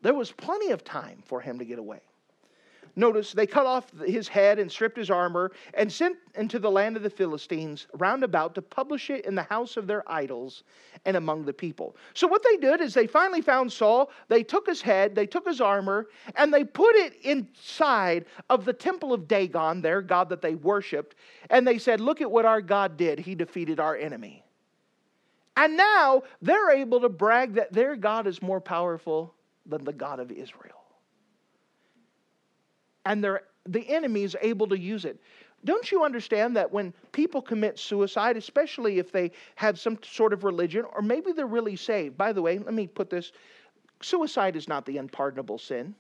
there 0.03 0.15
was 0.15 0.31
plenty 0.33 0.71
of 0.71 0.85
time 0.85 1.23
for 1.25 1.41
him 1.41 1.59
to 1.59 1.65
get 1.65 1.79
away. 1.79 2.01
Notice 2.99 3.33
they 3.33 3.47
cut 3.47 3.65
off 3.65 3.93
his 4.05 4.27
head 4.27 4.59
and 4.59 4.71
stripped 4.71 4.97
his 4.97 5.09
armor 5.09 5.53
and 5.75 5.91
sent 5.91 6.17
into 6.35 6.59
the 6.59 6.69
land 6.69 6.97
of 6.97 7.05
the 7.05 7.09
Philistines 7.11 7.87
round 7.95 8.25
about 8.25 8.57
to 8.57 8.63
publish 8.63 9.09
it 9.09 9.25
in 9.25 9.37
the 9.37 9.45
house 9.45 9.77
of 9.77 9.87
their 9.87 10.03
idols 10.11 10.65
and 11.05 11.17
among 11.17 11.45
the 11.45 11.53
people. 11.53 11.95
So, 12.15 12.27
what 12.27 12.43
they 12.43 12.57
did 12.57 12.81
is 12.81 12.95
they 12.95 13.07
finally 13.07 13.41
found 13.41 13.71
Saul. 13.71 14.11
They 14.27 14.43
took 14.43 14.67
his 14.67 14.83
head, 14.83 15.15
they 15.15 15.27
took 15.27 15.47
his 15.47 15.61
armor, 15.61 16.09
and 16.35 16.53
they 16.53 16.65
put 16.65 16.97
it 16.97 17.15
inside 17.23 18.25
of 18.51 18.65
the 18.65 18.73
temple 18.73 19.13
of 19.13 19.29
Dagon, 19.29 19.81
their 19.81 20.03
god 20.03 20.29
that 20.31 20.43
they 20.43 20.57
worshiped. 20.57 21.15
And 21.51 21.65
they 21.65 21.79
said, 21.79 22.01
Look 22.01 22.21
at 22.21 22.29
what 22.29 22.47
our 22.47 22.61
God 22.61 22.97
did. 22.97 23.21
He 23.21 23.37
defeated 23.37 23.79
our 23.79 23.95
enemy. 23.95 24.43
And 25.57 25.77
now 25.77 26.25
they're 26.43 26.73
able 26.73 26.99
to 27.03 27.09
brag 27.09 27.55
that 27.55 27.73
their 27.73 27.95
God 27.95 28.27
is 28.27 28.43
more 28.43 28.61
powerful 28.61 29.35
than 29.67 29.85
the 29.85 29.93
God 29.93 30.19
of 30.19 30.33
Israel 30.33 30.78
and 33.09 33.25
the 33.25 33.89
enemy 33.89 34.23
is 34.23 34.37
able 34.43 34.69
to 34.69 34.79
use 34.79 35.05
it. 35.05 35.19
Don't 35.65 35.91
you 35.91 36.05
understand 36.05 36.55
that 36.57 36.71
when 36.71 36.93
people 37.11 37.43
commit 37.43 37.79
suicide, 37.79 38.37
especially 38.37 38.99
if 38.99 39.11
they 39.11 39.33
have 39.57 39.81
some 39.81 39.99
sort 40.03 40.33
of 40.33 40.45
religion, 40.45 40.85
or 40.95 41.03
maybe 41.03 41.33
they're 41.33 41.47
really 41.47 41.75
saved? 41.75 42.17
By 42.17 42.33
the 42.33 42.43
way, 42.43 42.59
let 42.59 42.75
me 42.75 42.87
put 42.87 43.11
this 43.11 43.33
suicide 44.01 44.55
is 44.55 44.69
not 44.69 44.87
the 44.87 44.99
unpardonable 44.99 45.59
sin. 45.59 45.95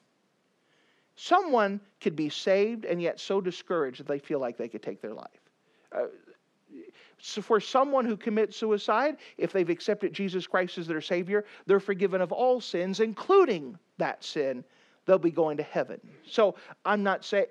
Someone 1.16 1.80
could 2.00 2.14
be 2.14 2.28
saved 2.28 2.84
and 2.84 3.02
yet 3.02 3.18
so 3.18 3.40
discouraged 3.40 3.98
that 3.98 4.06
they 4.06 4.20
feel 4.20 4.38
like 4.38 4.56
they 4.56 4.68
could 4.68 4.82
take 4.82 5.00
their 5.00 5.14
life. 5.14 5.40
Uh, 5.90 6.04
so 7.20 7.42
for 7.42 7.58
someone 7.58 8.04
who 8.04 8.16
commits 8.16 8.56
suicide, 8.56 9.16
if 9.38 9.50
they've 9.50 9.70
accepted 9.70 10.12
Jesus 10.12 10.46
Christ 10.46 10.78
as 10.78 10.86
their 10.86 11.00
Savior, 11.00 11.44
they're 11.66 11.80
forgiven 11.80 12.20
of 12.20 12.30
all 12.30 12.60
sins, 12.60 13.00
including 13.00 13.76
that 13.96 14.22
sin 14.22 14.62
they'll 15.08 15.18
be 15.18 15.30
going 15.32 15.56
to 15.56 15.62
heaven. 15.64 15.98
So 16.24 16.54
I'm 16.84 17.02
not 17.02 17.24
saying, 17.24 17.46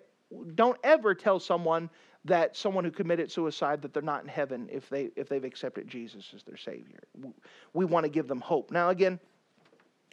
don't 0.56 0.78
ever 0.84 1.16
tell 1.16 1.40
someone 1.40 1.90
that 2.24 2.56
someone 2.56 2.84
who 2.84 2.92
committed 2.92 3.32
suicide 3.32 3.82
that 3.82 3.94
they're 3.94 4.04
not 4.04 4.22
in 4.22 4.30
heaven 4.30 4.70
if 4.72 4.90
they 4.90 5.10
if 5.16 5.28
they've 5.28 5.44
accepted 5.44 5.88
Jesus 5.88 6.32
as 6.36 6.44
their 6.44 6.58
savior. 6.58 7.00
We 7.74 7.86
want 7.86 8.06
to 8.06 8.10
give 8.10 8.28
them 8.28 8.42
hope. 8.42 8.70
Now 8.70 8.90
again, 8.90 9.20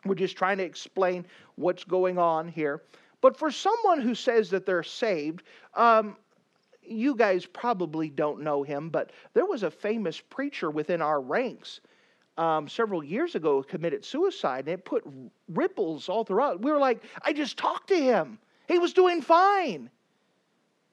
we're 0.04 0.14
just 0.14 0.36
trying 0.36 0.58
to 0.58 0.64
explain 0.64 1.26
what's 1.56 1.84
going 1.84 2.18
on 2.18 2.48
here. 2.48 2.82
But 3.20 3.36
for 3.36 3.50
someone 3.50 4.00
who 4.00 4.14
says 4.14 4.50
that 4.50 4.64
they're 4.64 4.82
saved, 4.82 5.42
um, 5.74 6.16
you 6.82 7.14
guys 7.14 7.46
probably 7.46 8.08
don't 8.08 8.42
know 8.42 8.62
him, 8.62 8.90
but 8.90 9.12
there 9.34 9.46
was 9.46 9.62
a 9.62 9.70
famous 9.70 10.20
preacher 10.20 10.70
within 10.70 11.02
our 11.02 11.20
ranks 11.20 11.80
um, 12.36 12.68
several 12.68 13.04
years 13.04 13.34
ago 13.34 13.62
committed 13.62 14.04
suicide, 14.04 14.60
and 14.66 14.80
it 14.80 14.84
put 14.84 15.04
ripples 15.48 16.08
all 16.08 16.24
throughout. 16.24 16.60
We 16.60 16.70
were 16.70 16.78
like, 16.78 17.02
I 17.22 17.32
just 17.32 17.56
talked 17.56 17.88
to 17.88 17.96
him. 17.96 18.38
He 18.66 18.78
was 18.78 18.92
doing 18.92 19.22
fine. 19.22 19.90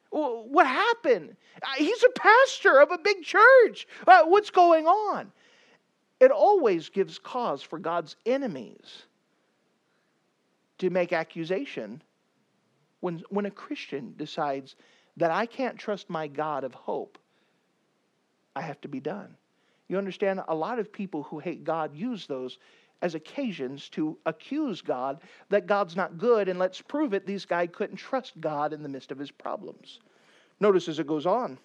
What 0.09 0.67
happened? 0.67 1.37
He's 1.77 2.03
a 2.03 2.09
pastor 2.19 2.81
of 2.81 2.91
a 2.91 2.97
big 2.97 3.23
church. 3.23 3.87
Uh, 4.05 4.23
what's 4.25 4.49
going 4.49 4.85
on? 4.85 5.31
It 6.19 6.31
always 6.31 6.89
gives 6.89 7.17
cause 7.17 7.63
for 7.63 7.79
God's 7.79 8.15
enemies 8.25 9.03
to 10.79 10.89
make 10.89 11.13
accusation 11.13 12.01
when, 12.99 13.23
when 13.29 13.45
a 13.45 13.51
Christian 13.51 14.13
decides 14.17 14.75
that 15.17 15.31
I 15.31 15.45
can't 15.45 15.77
trust 15.77 16.09
my 16.09 16.27
God 16.27 16.63
of 16.63 16.73
hope. 16.73 17.17
I 18.55 18.61
have 18.61 18.81
to 18.81 18.87
be 18.87 18.99
done. 18.99 19.35
You 19.91 19.97
understand? 19.97 20.39
A 20.47 20.55
lot 20.55 20.79
of 20.79 20.89
people 20.89 21.23
who 21.23 21.39
hate 21.39 21.65
God 21.65 21.93
use 21.93 22.25
those 22.25 22.59
as 23.01 23.13
occasions 23.13 23.89
to 23.89 24.17
accuse 24.25 24.81
God 24.81 25.21
that 25.49 25.67
God's 25.67 25.97
not 25.97 26.17
good, 26.17 26.47
and 26.47 26.57
let's 26.57 26.79
prove 26.79 27.13
it. 27.13 27.25
These 27.25 27.43
guy 27.43 27.67
couldn't 27.67 27.97
trust 27.97 28.39
God 28.39 28.71
in 28.71 28.83
the 28.83 28.87
midst 28.87 29.11
of 29.11 29.19
his 29.19 29.31
problems. 29.31 29.99
Notice 30.61 30.87
as 30.87 30.99
it 30.99 31.07
goes 31.07 31.25
on. 31.25 31.57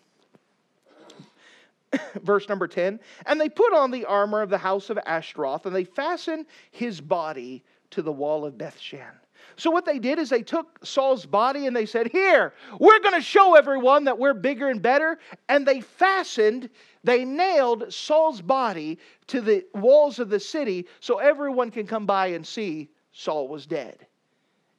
Verse 2.24 2.48
number 2.48 2.66
10 2.66 2.98
And 3.26 3.40
they 3.40 3.48
put 3.48 3.72
on 3.72 3.92
the 3.92 4.06
armor 4.06 4.42
of 4.42 4.50
the 4.50 4.58
house 4.58 4.90
of 4.90 4.98
Ashtaroth, 5.06 5.64
and 5.64 5.76
they 5.76 5.84
fastened 5.84 6.46
his 6.72 7.00
body 7.00 7.62
to 7.90 8.02
the 8.02 8.10
wall 8.10 8.44
of 8.44 8.54
Bethshan. 8.54 9.14
So, 9.54 9.70
what 9.70 9.84
they 9.84 9.98
did 9.98 10.18
is 10.18 10.28
they 10.28 10.42
took 10.42 10.84
Saul's 10.84 11.24
body 11.24 11.66
and 11.66 11.76
they 11.76 11.86
said, 11.86 12.08
Here, 12.08 12.52
we're 12.78 13.00
going 13.00 13.14
to 13.14 13.20
show 13.20 13.54
everyone 13.54 14.04
that 14.04 14.18
we're 14.18 14.34
bigger 14.34 14.68
and 14.68 14.82
better. 14.82 15.18
And 15.48 15.66
they 15.66 15.80
fastened, 15.80 16.68
they 17.04 17.24
nailed 17.24 17.92
Saul's 17.92 18.42
body 18.42 18.98
to 19.28 19.40
the 19.40 19.64
walls 19.74 20.18
of 20.18 20.28
the 20.28 20.40
city 20.40 20.86
so 21.00 21.18
everyone 21.18 21.70
can 21.70 21.86
come 21.86 22.06
by 22.06 22.28
and 22.28 22.46
see 22.46 22.90
Saul 23.12 23.48
was 23.48 23.66
dead 23.66 24.06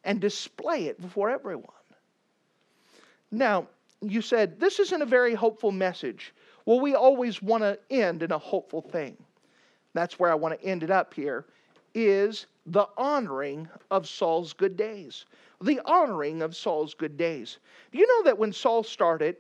and 0.04 0.20
display 0.20 0.86
it 0.86 1.02
before 1.02 1.30
everyone. 1.30 1.66
Now, 3.32 3.68
you 4.02 4.22
said, 4.22 4.60
This 4.60 4.80
isn't 4.80 5.02
a 5.02 5.06
very 5.06 5.34
hopeful 5.34 5.72
message. 5.72 6.34
Well, 6.66 6.80
we 6.80 6.96
always 6.96 7.42
want 7.42 7.64
to 7.64 7.80
end 7.90 8.24
in 8.24 8.32
a 8.32 8.38
hopeful 8.38 8.82
thing. 8.82 9.18
That's 9.94 10.20
where 10.20 10.32
I 10.32 10.36
want 10.36 10.60
to 10.60 10.68
end 10.68 10.84
it 10.84 10.92
up 10.92 11.14
here. 11.14 11.46
Is 11.96 12.46
the 12.68 12.88
honoring 12.98 13.68
of 13.90 14.08
Saul's 14.08 14.54
good 14.54 14.76
days. 14.76 15.26
The 15.62 15.80
honoring 15.86 16.42
of 16.42 16.56
Saul's 16.56 16.94
good 16.94 17.18
days. 17.18 17.60
Do 17.92 17.98
you 17.98 18.06
know 18.08 18.24
that 18.24 18.38
when 18.38 18.54
Saul 18.54 18.84
started, 18.84 19.38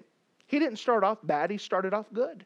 he 0.48 0.60
didn't 0.60 0.80
start 0.80 1.04
off 1.04 1.20
bad, 1.24 1.52
he 1.52 1.58
started 1.58 1.94
off 1.94 2.08
good. 2.13 2.46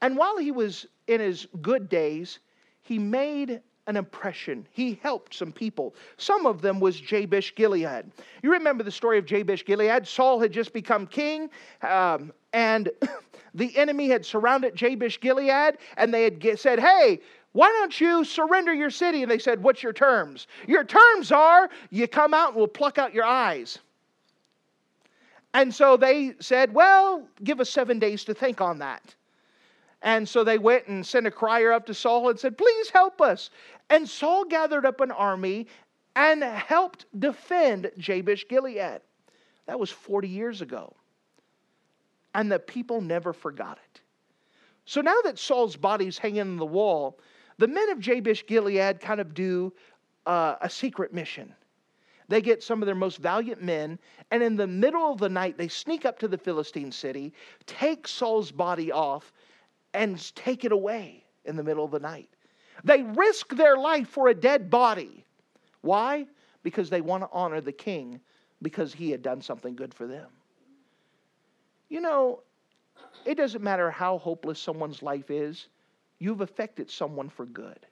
And 0.00 0.16
while 0.16 0.38
he 0.38 0.50
was 0.50 0.86
in 1.06 1.20
his 1.20 1.46
good 1.60 1.88
days, 1.88 2.40
he 2.82 2.98
made 2.98 3.60
an 3.86 3.96
impression. 3.96 4.66
He 4.72 4.98
helped 5.02 5.34
some 5.34 5.52
people. 5.52 5.94
Some 6.16 6.44
of 6.44 6.60
them 6.60 6.80
was 6.80 6.98
Jabesh 7.00 7.54
Gilead. 7.54 8.10
You 8.42 8.52
remember 8.52 8.82
the 8.82 8.90
story 8.90 9.18
of 9.18 9.26
Jabesh 9.26 9.64
Gilead? 9.64 10.06
Saul 10.06 10.40
had 10.40 10.52
just 10.52 10.72
become 10.72 11.06
king, 11.06 11.50
um, 11.82 12.32
and 12.52 12.90
the 13.54 13.76
enemy 13.76 14.08
had 14.08 14.26
surrounded 14.26 14.74
Jabesh 14.74 15.20
Gilead, 15.20 15.78
and 15.96 16.12
they 16.12 16.24
had 16.24 16.58
said, 16.58 16.80
Hey, 16.80 17.20
why 17.56 17.68
don't 17.68 17.98
you 17.98 18.22
surrender 18.22 18.74
your 18.74 18.90
city? 18.90 19.22
And 19.22 19.30
they 19.30 19.38
said, 19.38 19.62
What's 19.62 19.82
your 19.82 19.94
terms? 19.94 20.46
Your 20.66 20.84
terms 20.84 21.32
are 21.32 21.70
you 21.88 22.06
come 22.06 22.34
out 22.34 22.48
and 22.48 22.56
we'll 22.56 22.68
pluck 22.68 22.98
out 22.98 23.14
your 23.14 23.24
eyes. 23.24 23.78
And 25.54 25.74
so 25.74 25.96
they 25.96 26.34
said, 26.38 26.74
Well, 26.74 27.26
give 27.44 27.58
us 27.58 27.70
seven 27.70 27.98
days 27.98 28.24
to 28.24 28.34
think 28.34 28.60
on 28.60 28.78
that. 28.80 29.14
And 30.02 30.28
so 30.28 30.44
they 30.44 30.58
went 30.58 30.86
and 30.88 31.04
sent 31.04 31.26
a 31.26 31.30
crier 31.30 31.72
up 31.72 31.86
to 31.86 31.94
Saul 31.94 32.28
and 32.28 32.38
said, 32.38 32.58
Please 32.58 32.90
help 32.90 33.22
us. 33.22 33.48
And 33.88 34.06
Saul 34.06 34.44
gathered 34.44 34.84
up 34.84 35.00
an 35.00 35.10
army 35.10 35.66
and 36.14 36.42
helped 36.42 37.06
defend 37.18 37.90
Jabesh 37.96 38.46
Gilead. 38.48 39.00
That 39.64 39.80
was 39.80 39.90
40 39.90 40.28
years 40.28 40.60
ago. 40.60 40.94
And 42.34 42.52
the 42.52 42.58
people 42.58 43.00
never 43.00 43.32
forgot 43.32 43.78
it. 43.94 44.00
So 44.84 45.00
now 45.00 45.16
that 45.24 45.38
Saul's 45.38 45.74
body's 45.74 46.18
hanging 46.18 46.42
on 46.42 46.56
the 46.58 46.66
wall, 46.66 47.18
the 47.58 47.68
men 47.68 47.90
of 47.90 47.98
Jabesh 47.98 48.46
Gilead 48.46 49.00
kind 49.00 49.20
of 49.20 49.34
do 49.34 49.72
uh, 50.26 50.56
a 50.60 50.68
secret 50.68 51.12
mission. 51.12 51.54
They 52.28 52.40
get 52.40 52.62
some 52.62 52.82
of 52.82 52.86
their 52.86 52.96
most 52.96 53.18
valiant 53.18 53.62
men, 53.62 53.98
and 54.30 54.42
in 54.42 54.56
the 54.56 54.66
middle 54.66 55.12
of 55.12 55.18
the 55.18 55.28
night, 55.28 55.56
they 55.56 55.68
sneak 55.68 56.04
up 56.04 56.18
to 56.18 56.28
the 56.28 56.38
Philistine 56.38 56.90
city, 56.90 57.32
take 57.66 58.08
Saul's 58.08 58.50
body 58.50 58.90
off, 58.90 59.32
and 59.94 60.34
take 60.34 60.64
it 60.64 60.72
away 60.72 61.24
in 61.44 61.56
the 61.56 61.62
middle 61.62 61.84
of 61.84 61.92
the 61.92 62.00
night. 62.00 62.28
They 62.84 63.02
risk 63.02 63.54
their 63.54 63.76
life 63.76 64.08
for 64.08 64.28
a 64.28 64.34
dead 64.34 64.68
body. 64.68 65.24
Why? 65.82 66.26
Because 66.62 66.90
they 66.90 67.00
want 67.00 67.22
to 67.22 67.28
honor 67.32 67.60
the 67.60 67.72
king 67.72 68.20
because 68.60 68.92
he 68.92 69.10
had 69.10 69.22
done 69.22 69.40
something 69.40 69.76
good 69.76 69.94
for 69.94 70.06
them. 70.06 70.26
You 71.88 72.00
know, 72.00 72.42
it 73.24 73.36
doesn't 73.36 73.62
matter 73.62 73.90
how 73.90 74.18
hopeless 74.18 74.58
someone's 74.58 75.02
life 75.02 75.30
is, 75.30 75.68
you've 76.18 76.40
affected 76.40 76.90
someone 76.90 77.28
for 77.28 77.46
good. 77.46 77.86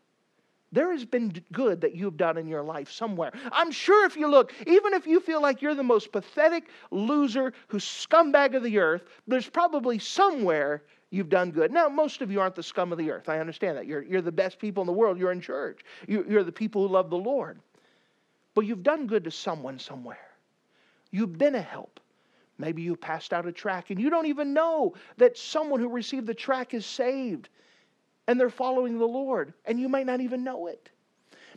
There 0.72 0.90
has 0.90 1.04
been 1.04 1.32
good 1.52 1.80
that 1.82 1.94
you've 1.94 2.16
done 2.16 2.36
in 2.36 2.48
your 2.48 2.62
life 2.62 2.90
somewhere. 2.90 3.32
I'm 3.52 3.70
sure 3.70 4.06
if 4.06 4.16
you 4.16 4.26
look, 4.26 4.52
even 4.66 4.92
if 4.92 5.06
you 5.06 5.20
feel 5.20 5.40
like 5.40 5.62
you're 5.62 5.76
the 5.76 5.84
most 5.84 6.10
pathetic 6.10 6.64
loser 6.90 7.52
who's 7.68 7.84
scumbag 7.84 8.56
of 8.56 8.64
the 8.64 8.78
earth, 8.78 9.04
there's 9.28 9.48
probably 9.48 10.00
somewhere 10.00 10.82
you've 11.10 11.28
done 11.28 11.52
good. 11.52 11.70
Now, 11.70 11.88
most 11.88 12.22
of 12.22 12.32
you 12.32 12.40
aren't 12.40 12.56
the 12.56 12.62
scum 12.62 12.90
of 12.90 12.98
the 12.98 13.08
earth. 13.12 13.28
I 13.28 13.38
understand 13.38 13.78
that. 13.78 13.86
You're, 13.86 14.02
you're 14.02 14.20
the 14.20 14.32
best 14.32 14.58
people 14.58 14.82
in 14.82 14.88
the 14.88 14.92
world. 14.92 15.16
You're 15.16 15.30
in 15.30 15.40
church. 15.40 15.82
You, 16.08 16.26
you're 16.28 16.42
the 16.42 16.50
people 16.50 16.86
who 16.86 16.92
love 16.92 17.08
the 17.08 17.16
Lord. 17.16 17.60
But 18.54 18.66
you've 18.66 18.82
done 18.82 19.06
good 19.06 19.22
to 19.24 19.30
someone 19.30 19.78
somewhere. 19.78 20.26
You've 21.12 21.38
been 21.38 21.54
a 21.54 21.62
help. 21.62 22.00
Maybe 22.58 22.82
you 22.82 22.96
passed 22.96 23.32
out 23.32 23.46
a 23.46 23.52
track 23.52 23.90
and 23.90 24.00
you 24.00 24.10
don't 24.10 24.26
even 24.26 24.52
know 24.52 24.94
that 25.18 25.38
someone 25.38 25.78
who 25.78 25.88
received 25.88 26.26
the 26.26 26.34
track 26.34 26.74
is 26.74 26.84
saved 26.84 27.48
and 28.26 28.38
they're 28.38 28.50
following 28.50 28.98
the 28.98 29.06
Lord, 29.06 29.52
and 29.64 29.78
you 29.78 29.88
might 29.88 30.06
not 30.06 30.20
even 30.20 30.44
know 30.44 30.66
it. 30.66 30.88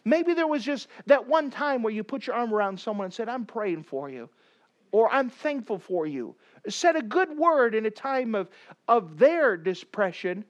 Maybe 0.05 0.33
there 0.33 0.47
was 0.47 0.63
just 0.63 0.87
that 1.05 1.27
one 1.27 1.49
time 1.49 1.81
where 1.83 1.93
you 1.93 2.03
put 2.03 2.27
your 2.27 2.35
arm 2.35 2.53
around 2.53 2.79
someone 2.79 3.05
and 3.05 3.13
said, 3.13 3.29
I'm 3.29 3.45
praying 3.45 3.83
for 3.83 4.09
you, 4.09 4.29
or 4.91 5.11
I'm 5.11 5.29
thankful 5.29 5.79
for 5.79 6.05
you, 6.05 6.35
said 6.69 6.95
a 6.95 7.01
good 7.01 7.37
word 7.37 7.75
in 7.75 7.85
a 7.85 7.91
time 7.91 8.35
of, 8.35 8.49
of 8.87 9.17
their 9.17 9.57
depression 9.57 10.45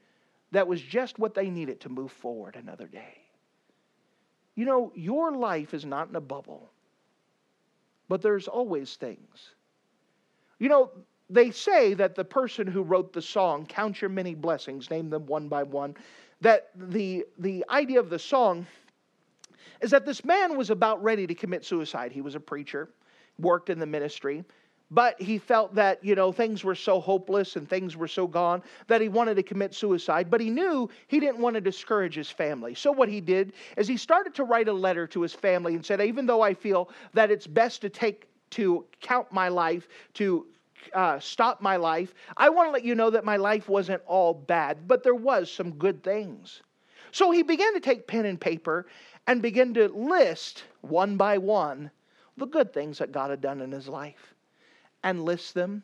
that 0.52 0.68
was 0.68 0.82
just 0.82 1.20
what 1.20 1.34
they 1.34 1.50
needed 1.50 1.80
to 1.82 1.90
move 1.90 2.12
forward 2.12 2.56
another 2.56 2.88
day. 2.88 3.22
You 4.56 4.66
know, 4.66 4.92
your 4.96 5.36
life 5.36 5.74
is 5.74 5.86
not 5.86 6.10
in 6.10 6.16
a 6.16 6.22
bubble, 6.22 6.70
but 8.10 8.22
there's 8.22 8.48
always 8.48 8.96
things. 8.96 9.52
You 10.60 10.70
know, 10.70 10.92
they 11.30 11.52
say 11.52 11.94
that 11.94 12.16
the 12.16 12.24
person 12.24 12.68
who 12.68 12.82
wrote 12.82 13.14
the 13.14 13.22
song, 13.22 13.66
Count 13.66 14.02
Your 14.02 14.10
Many 14.10 14.36
Blessings, 14.36 14.90
name 14.90 15.10
them 15.10 15.26
one 15.26 15.48
by 15.48 15.64
one, 15.64 15.96
that 16.42 16.70
the, 16.76 17.26
the 17.40 17.66
idea 17.70 18.00
of 18.00 18.10
the 18.10 18.20
song 18.20 18.66
is 19.82 19.92
that 19.92 20.06
this 20.06 20.24
man 20.24 20.58
was 20.58 20.70
about 20.70 21.04
ready 21.04 21.28
to 21.28 21.36
commit 21.36 21.66
suicide. 21.66 22.12
He 22.12 22.22
was 22.22 22.36
a 22.36 22.40
preacher, 22.40 22.90
worked 23.40 23.70
in 23.70 23.80
the 23.80 23.86
ministry, 23.86 24.44
but 24.90 25.22
he 25.22 25.38
felt 25.38 25.76
that, 25.76 26.02
you 26.04 26.16
know, 26.16 26.32
things 26.32 26.64
were 26.64 26.76
so 26.76 27.00
hopeless 27.00 27.58
and 27.58 27.68
things 27.68 27.98
were 27.98 28.08
so 28.08 28.26
gone 28.26 28.64
that 28.88 29.02
he 29.02 29.10
wanted 29.10 29.36
to 29.36 29.44
commit 29.44 29.76
suicide, 29.76 30.30
but 30.30 30.40
he 30.40 30.50
knew 30.50 30.90
he 31.08 31.20
didn't 31.20 31.40
want 31.40 31.56
to 31.56 31.62
discourage 31.62 32.16
his 32.16 32.30
family. 32.30 32.74
So 32.74 32.92
what 32.92 33.10
he 33.10 33.20
did 33.20 33.52
is 33.76 33.88
he 33.88 33.98
started 33.98 34.34
to 34.36 34.46
write 34.46 34.70
a 34.70 34.74
letter 34.74 35.06
to 35.08 35.22
his 35.22 35.34
family 35.34 35.76
and 35.76 35.86
said, 35.86 36.00
even 36.00 36.26
though 36.26 36.42
I 36.42 36.54
feel 36.54 36.90
that 37.14 37.32
it's 37.32 37.48
best 37.48 37.82
to 37.82 37.90
take 37.90 38.30
to 38.52 38.86
count 39.02 39.30
my 39.34 39.50
life, 39.50 39.90
to 40.14 40.46
uh, 40.94 41.20
stop 41.20 41.62
my 41.62 41.76
life, 41.76 42.14
I 42.36 42.50
want 42.50 42.68
to 42.68 42.72
let 42.72 42.86
you 42.86 42.96
know 42.96 43.10
that 43.10 43.26
my 43.26 43.38
life 43.38 43.70
wasn't 43.70 44.02
all 44.06 44.34
bad, 44.34 44.88
but 44.88 45.04
there 45.04 45.16
was 45.16 45.52
some 45.52 45.72
good 45.72 46.04
things. 46.04 46.62
So 47.12 47.32
he 47.32 47.44
began 47.44 47.74
to 47.74 47.80
take 47.80 48.08
pen 48.08 48.26
and 48.26 48.40
paper 48.40 48.88
and 49.28 49.42
begin 49.42 49.74
to 49.76 49.88
list 49.90 50.64
one 50.82 51.18
by 51.18 51.38
one 51.38 51.92
the 52.38 52.46
good 52.46 52.72
things 52.72 53.00
that 53.00 53.12
God 53.12 53.32
had 53.32 53.42
done 53.42 53.62
in 53.62 53.72
his 53.72 53.88
life 53.88 54.36
and 55.04 55.24
list 55.24 55.54
them 55.54 55.84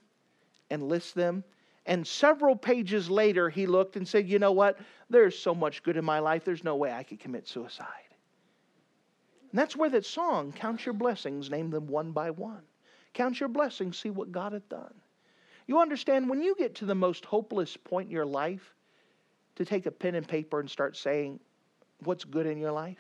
and 0.70 0.84
list 0.84 1.16
them. 1.16 1.44
And 1.86 2.06
several 2.06 2.56
pages 2.56 3.10
later, 3.10 3.50
he 3.50 3.66
looked 3.66 3.98
and 3.98 4.08
said, 4.08 4.30
You 4.30 4.40
know 4.40 4.52
what? 4.52 4.80
There's 5.10 5.38
so 5.38 5.54
much 5.54 5.84
good 5.84 5.98
in 5.98 6.06
my 6.06 6.20
life, 6.20 6.46
there's 6.46 6.64
no 6.64 6.76
way 6.76 6.94
I 6.94 7.04
could 7.04 7.20
commit 7.20 7.48
suicide. 7.48 7.88
And 9.52 9.60
that's 9.60 9.76
where 9.76 9.90
that 9.90 10.06
song, 10.06 10.52
Count 10.54 10.86
Your 10.86 10.94
Blessings, 10.94 11.50
name 11.50 11.70
them 11.70 11.88
one 11.88 12.12
by 12.12 12.32
one. 12.32 12.64
Count 13.14 13.40
your 13.40 13.50
blessings, 13.50 13.98
see 13.98 14.10
what 14.10 14.32
God 14.32 14.54
hath 14.54 14.68
done. 14.70 14.94
You 15.68 15.80
understand, 15.80 16.30
when 16.30 16.42
you 16.42 16.56
get 16.58 16.76
to 16.76 16.86
the 16.86 16.96
most 16.96 17.26
hopeless 17.26 17.78
point 17.78 18.08
in 18.08 18.12
your 18.12 18.26
life, 18.26 18.74
to 19.56 19.66
take 19.66 19.86
a 19.86 19.92
pen 19.92 20.16
and 20.16 20.28
paper 20.28 20.60
and 20.60 20.70
start 20.70 20.98
saying 20.98 21.40
what's 22.04 22.24
good 22.24 22.46
in 22.46 22.58
your 22.58 22.72
life. 22.72 22.98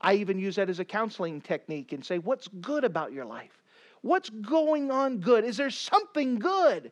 I 0.00 0.14
even 0.14 0.38
use 0.38 0.56
that 0.56 0.70
as 0.70 0.80
a 0.80 0.84
counseling 0.84 1.40
technique 1.40 1.92
and 1.92 2.04
say, 2.04 2.18
What's 2.18 2.48
good 2.48 2.84
about 2.84 3.12
your 3.12 3.26
life? 3.26 3.62
What's 4.02 4.30
going 4.30 4.90
on 4.90 5.18
good? 5.18 5.44
Is 5.44 5.58
there 5.58 5.70
something 5.70 6.38
good? 6.38 6.90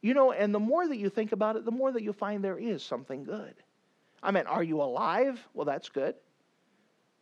You 0.00 0.14
know, 0.14 0.32
and 0.32 0.54
the 0.54 0.60
more 0.60 0.86
that 0.86 0.96
you 0.96 1.08
think 1.08 1.32
about 1.32 1.56
it, 1.56 1.64
the 1.64 1.72
more 1.72 1.90
that 1.92 2.02
you 2.02 2.12
find 2.12 2.42
there 2.42 2.58
is 2.58 2.82
something 2.82 3.24
good. 3.24 3.54
I 4.22 4.30
mean, 4.30 4.46
are 4.46 4.62
you 4.62 4.80
alive? 4.80 5.44
Well, 5.54 5.64
that's 5.64 5.88
good. 5.88 6.14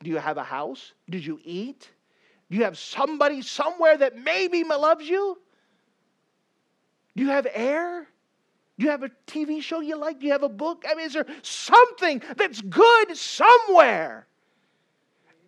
Do 0.03 0.11
you 0.11 0.17
have 0.17 0.37
a 0.37 0.45
house? 0.45 0.93
Did 1.09 1.25
you 1.25 1.41
eat? 1.43 1.89
Do 2.51 2.57
you 2.57 2.65
have 2.65 2.77
somebody 2.77 3.43
somewhere 3.43 3.97
that 3.97 4.19
maybe 4.19 4.65
loves 4.65 5.09
you? 5.09 5.39
Do 7.17 7.23
you 7.23 7.29
have 7.29 7.47
air? 7.53 8.09
Do 8.79 8.85
you 8.85 8.91
have 8.91 9.03
a 9.03 9.11
TV 9.27 9.63
show 9.63 9.81
you 9.81 9.97
like? 9.97 10.21
Do 10.21 10.27
you 10.27 10.33
have 10.33 10.43
a 10.43 10.49
book? 10.49 10.85
I 10.89 10.95
mean, 10.95 11.07
is 11.07 11.13
there 11.13 11.27
something 11.43 12.23
that's 12.37 12.61
good 12.63 13.17
somewhere? 13.17 14.27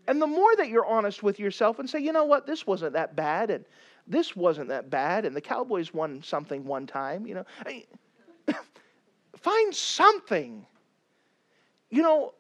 And 0.06 0.20
the 0.20 0.26
more 0.26 0.54
that 0.56 0.68
you're 0.68 0.86
honest 0.86 1.22
with 1.22 1.38
yourself 1.38 1.78
and 1.78 1.88
say, 1.88 2.00
you 2.00 2.12
know 2.12 2.24
what, 2.24 2.46
this 2.46 2.66
wasn't 2.66 2.92
that 2.92 3.16
bad, 3.16 3.50
and 3.50 3.64
this 4.06 4.36
wasn't 4.36 4.68
that 4.68 4.90
bad, 4.90 5.24
and 5.24 5.34
the 5.34 5.40
Cowboys 5.40 5.94
won 5.94 6.22
something 6.22 6.64
one 6.64 6.86
time, 6.86 7.26
you 7.26 7.34
know, 7.34 7.44
I 7.64 7.68
mean, 7.68 7.84
find 9.36 9.74
something. 9.74 10.66
You 11.90 12.02
know, 12.02 12.34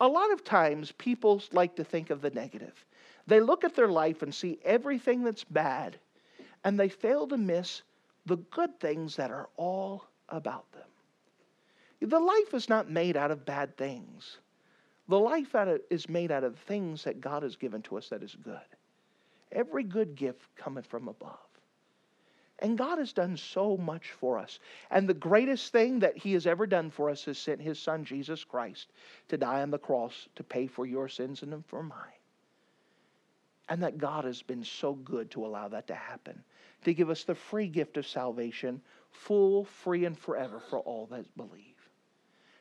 a 0.00 0.08
lot 0.08 0.32
of 0.32 0.44
times 0.44 0.92
people 0.92 1.42
like 1.52 1.76
to 1.76 1.84
think 1.84 2.10
of 2.10 2.22
the 2.22 2.30
negative. 2.30 2.84
They 3.26 3.40
look 3.40 3.64
at 3.64 3.74
their 3.74 3.88
life 3.88 4.22
and 4.22 4.34
see 4.34 4.58
everything 4.64 5.22
that's 5.22 5.44
bad, 5.44 5.98
and 6.64 6.78
they 6.78 6.88
fail 6.88 7.26
to 7.28 7.36
miss 7.36 7.82
the 8.26 8.36
good 8.36 8.78
things 8.80 9.16
that 9.16 9.30
are 9.30 9.48
all 9.56 10.04
about 10.28 10.70
them. 10.72 10.82
The 12.00 12.18
life 12.18 12.54
is 12.54 12.68
not 12.68 12.90
made 12.90 13.16
out 13.16 13.30
of 13.30 13.44
bad 13.44 13.76
things. 13.76 14.38
The 15.08 15.18
life 15.18 15.54
of, 15.54 15.80
is 15.90 16.08
made 16.08 16.32
out 16.32 16.44
of 16.44 16.58
things 16.58 17.04
that 17.04 17.20
God 17.20 17.42
has 17.42 17.56
given 17.56 17.82
to 17.82 17.98
us 17.98 18.08
that 18.08 18.22
is 18.22 18.36
good. 18.42 18.58
Every 19.52 19.84
good 19.84 20.14
gift 20.16 20.54
cometh 20.56 20.86
from 20.86 21.08
above. 21.08 21.38
And 22.58 22.78
God 22.78 22.98
has 22.98 23.12
done 23.12 23.36
so 23.36 23.76
much 23.76 24.12
for 24.12 24.38
us. 24.38 24.60
And 24.90 25.08
the 25.08 25.14
greatest 25.14 25.72
thing 25.72 25.98
that 25.98 26.16
He 26.16 26.32
has 26.32 26.46
ever 26.46 26.66
done 26.66 26.90
for 26.90 27.10
us 27.10 27.26
is 27.26 27.38
sent 27.38 27.60
His 27.60 27.78
Son, 27.78 28.04
Jesus 28.04 28.44
Christ, 28.44 28.88
to 29.28 29.36
die 29.36 29.62
on 29.62 29.70
the 29.70 29.78
cross 29.78 30.28
to 30.36 30.44
pay 30.44 30.66
for 30.66 30.86
your 30.86 31.08
sins 31.08 31.42
and 31.42 31.64
for 31.66 31.82
mine. 31.82 32.21
And 33.72 33.82
that 33.82 33.96
God 33.96 34.26
has 34.26 34.42
been 34.42 34.62
so 34.62 34.92
good 34.92 35.30
to 35.30 35.46
allow 35.46 35.66
that 35.68 35.86
to 35.86 35.94
happen, 35.94 36.44
to 36.84 36.92
give 36.92 37.08
us 37.08 37.24
the 37.24 37.34
free 37.34 37.68
gift 37.68 37.96
of 37.96 38.06
salvation, 38.06 38.82
full, 39.10 39.64
free, 39.64 40.04
and 40.04 40.18
forever 40.18 40.60
for 40.68 40.80
all 40.80 41.06
that 41.06 41.24
believe. 41.38 41.88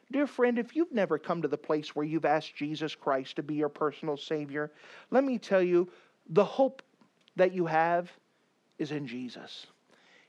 Dear 0.09 0.26
friend, 0.26 0.57
if 0.57 0.74
you've 0.74 0.93
never 0.93 1.20
come 1.20 1.41
to 1.41 1.49
the 1.49 1.57
place 1.57 1.93
where 1.93 2.05
you've 2.05 2.24
asked 2.24 2.55
Jesus 2.55 2.95
Christ 2.95 3.36
to 3.36 3.43
be 3.43 3.55
your 3.55 3.68
personal 3.68 4.16
Savior, 4.16 4.72
let 5.09 5.26
me 5.26 5.38
tell 5.38 5.62
you 5.62 5.89
the 6.30 6.45
hope 6.45 6.82
that 7.36 7.53
you 7.53 7.66
have 7.66 8.09
is 8.78 8.93
in 8.93 9.05
Jesus. 9.05 9.68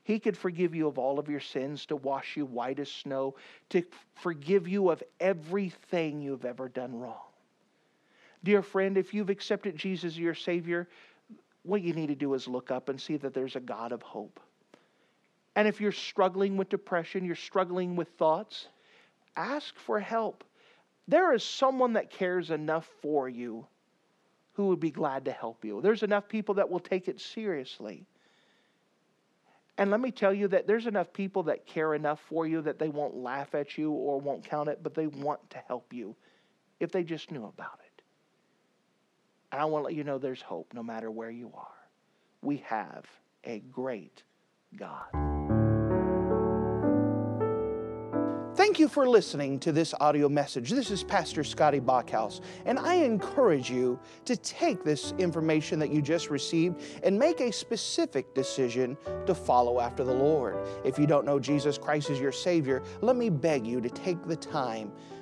He 0.02 0.18
could 0.18 0.36
forgive 0.36 0.74
you 0.74 0.88
of 0.88 0.98
all 0.98 1.20
of 1.20 1.28
your 1.28 1.38
sins, 1.38 1.86
to 1.86 1.94
wash 1.94 2.36
you 2.36 2.44
white 2.44 2.80
as 2.80 2.90
snow, 2.90 3.36
to 3.68 3.84
forgive 4.14 4.66
you 4.66 4.90
of 4.90 5.00
everything 5.20 6.20
you've 6.20 6.44
ever 6.44 6.68
done 6.68 6.98
wrong. 6.98 7.31
Dear 8.44 8.62
friend, 8.62 8.98
if 8.98 9.14
you've 9.14 9.30
accepted 9.30 9.76
Jesus 9.76 10.14
as 10.14 10.18
your 10.18 10.34
Savior, 10.34 10.88
what 11.62 11.82
you 11.82 11.92
need 11.92 12.08
to 12.08 12.14
do 12.14 12.34
is 12.34 12.48
look 12.48 12.70
up 12.70 12.88
and 12.88 13.00
see 13.00 13.16
that 13.18 13.34
there's 13.34 13.56
a 13.56 13.60
God 13.60 13.92
of 13.92 14.02
hope. 14.02 14.40
And 15.54 15.68
if 15.68 15.80
you're 15.80 15.92
struggling 15.92 16.56
with 16.56 16.68
depression, 16.68 17.24
you're 17.24 17.36
struggling 17.36 17.94
with 17.94 18.08
thoughts, 18.18 18.68
ask 19.36 19.76
for 19.78 20.00
help. 20.00 20.44
There 21.08 21.32
is 21.32 21.44
someone 21.44 21.92
that 21.92 22.10
cares 22.10 22.50
enough 22.50 22.88
for 23.00 23.28
you 23.28 23.66
who 24.54 24.68
would 24.68 24.80
be 24.80 24.90
glad 24.90 25.24
to 25.26 25.32
help 25.32 25.64
you. 25.64 25.80
There's 25.80 26.02
enough 26.02 26.28
people 26.28 26.54
that 26.56 26.68
will 26.68 26.80
take 26.80 27.08
it 27.08 27.20
seriously. 27.20 28.06
And 29.78 29.90
let 29.90 30.00
me 30.00 30.10
tell 30.10 30.34
you 30.34 30.48
that 30.48 30.66
there's 30.66 30.86
enough 30.86 31.12
people 31.12 31.44
that 31.44 31.66
care 31.66 31.94
enough 31.94 32.20
for 32.28 32.46
you 32.46 32.60
that 32.62 32.78
they 32.78 32.88
won't 32.88 33.16
laugh 33.16 33.54
at 33.54 33.78
you 33.78 33.90
or 33.90 34.20
won't 34.20 34.44
count 34.44 34.68
it, 34.68 34.80
but 34.82 34.94
they 34.94 35.06
want 35.06 35.48
to 35.50 35.58
help 35.66 35.92
you 35.92 36.14
if 36.78 36.92
they 36.92 37.02
just 37.02 37.30
knew 37.30 37.44
about 37.46 37.78
it. 37.80 37.81
And 39.52 39.60
I 39.60 39.66
want 39.66 39.82
to 39.82 39.86
let 39.86 39.94
you 39.94 40.02
know 40.02 40.16
there's 40.16 40.40
hope 40.40 40.72
no 40.74 40.82
matter 40.82 41.10
where 41.10 41.30
you 41.30 41.52
are. 41.54 41.68
We 42.40 42.56
have 42.66 43.04
a 43.44 43.60
great 43.60 44.22
God. 44.76 45.04
Thank 48.54 48.78
you 48.78 48.88
for 48.88 49.08
listening 49.08 49.58
to 49.60 49.72
this 49.72 49.92
audio 50.00 50.28
message. 50.28 50.70
This 50.70 50.90
is 50.90 51.02
Pastor 51.02 51.44
Scotty 51.44 51.80
Bachhaus, 51.80 52.40
and 52.64 52.78
I 52.78 52.94
encourage 52.94 53.70
you 53.70 53.98
to 54.24 54.36
take 54.36 54.84
this 54.84 55.12
information 55.18 55.78
that 55.80 55.90
you 55.90 56.00
just 56.00 56.30
received 56.30 56.80
and 57.02 57.18
make 57.18 57.40
a 57.40 57.52
specific 57.52 58.34
decision 58.34 58.96
to 59.26 59.34
follow 59.34 59.80
after 59.80 60.04
the 60.04 60.14
Lord. 60.14 60.56
If 60.84 60.98
you 60.98 61.06
don't 61.06 61.26
know 61.26 61.38
Jesus 61.38 61.76
Christ 61.76 62.08
as 62.08 62.20
your 62.20 62.32
Savior, 62.32 62.82
let 63.00 63.16
me 63.16 63.28
beg 63.28 63.66
you 63.66 63.80
to 63.80 63.90
take 63.90 64.22
the 64.26 64.36
time 64.36 64.92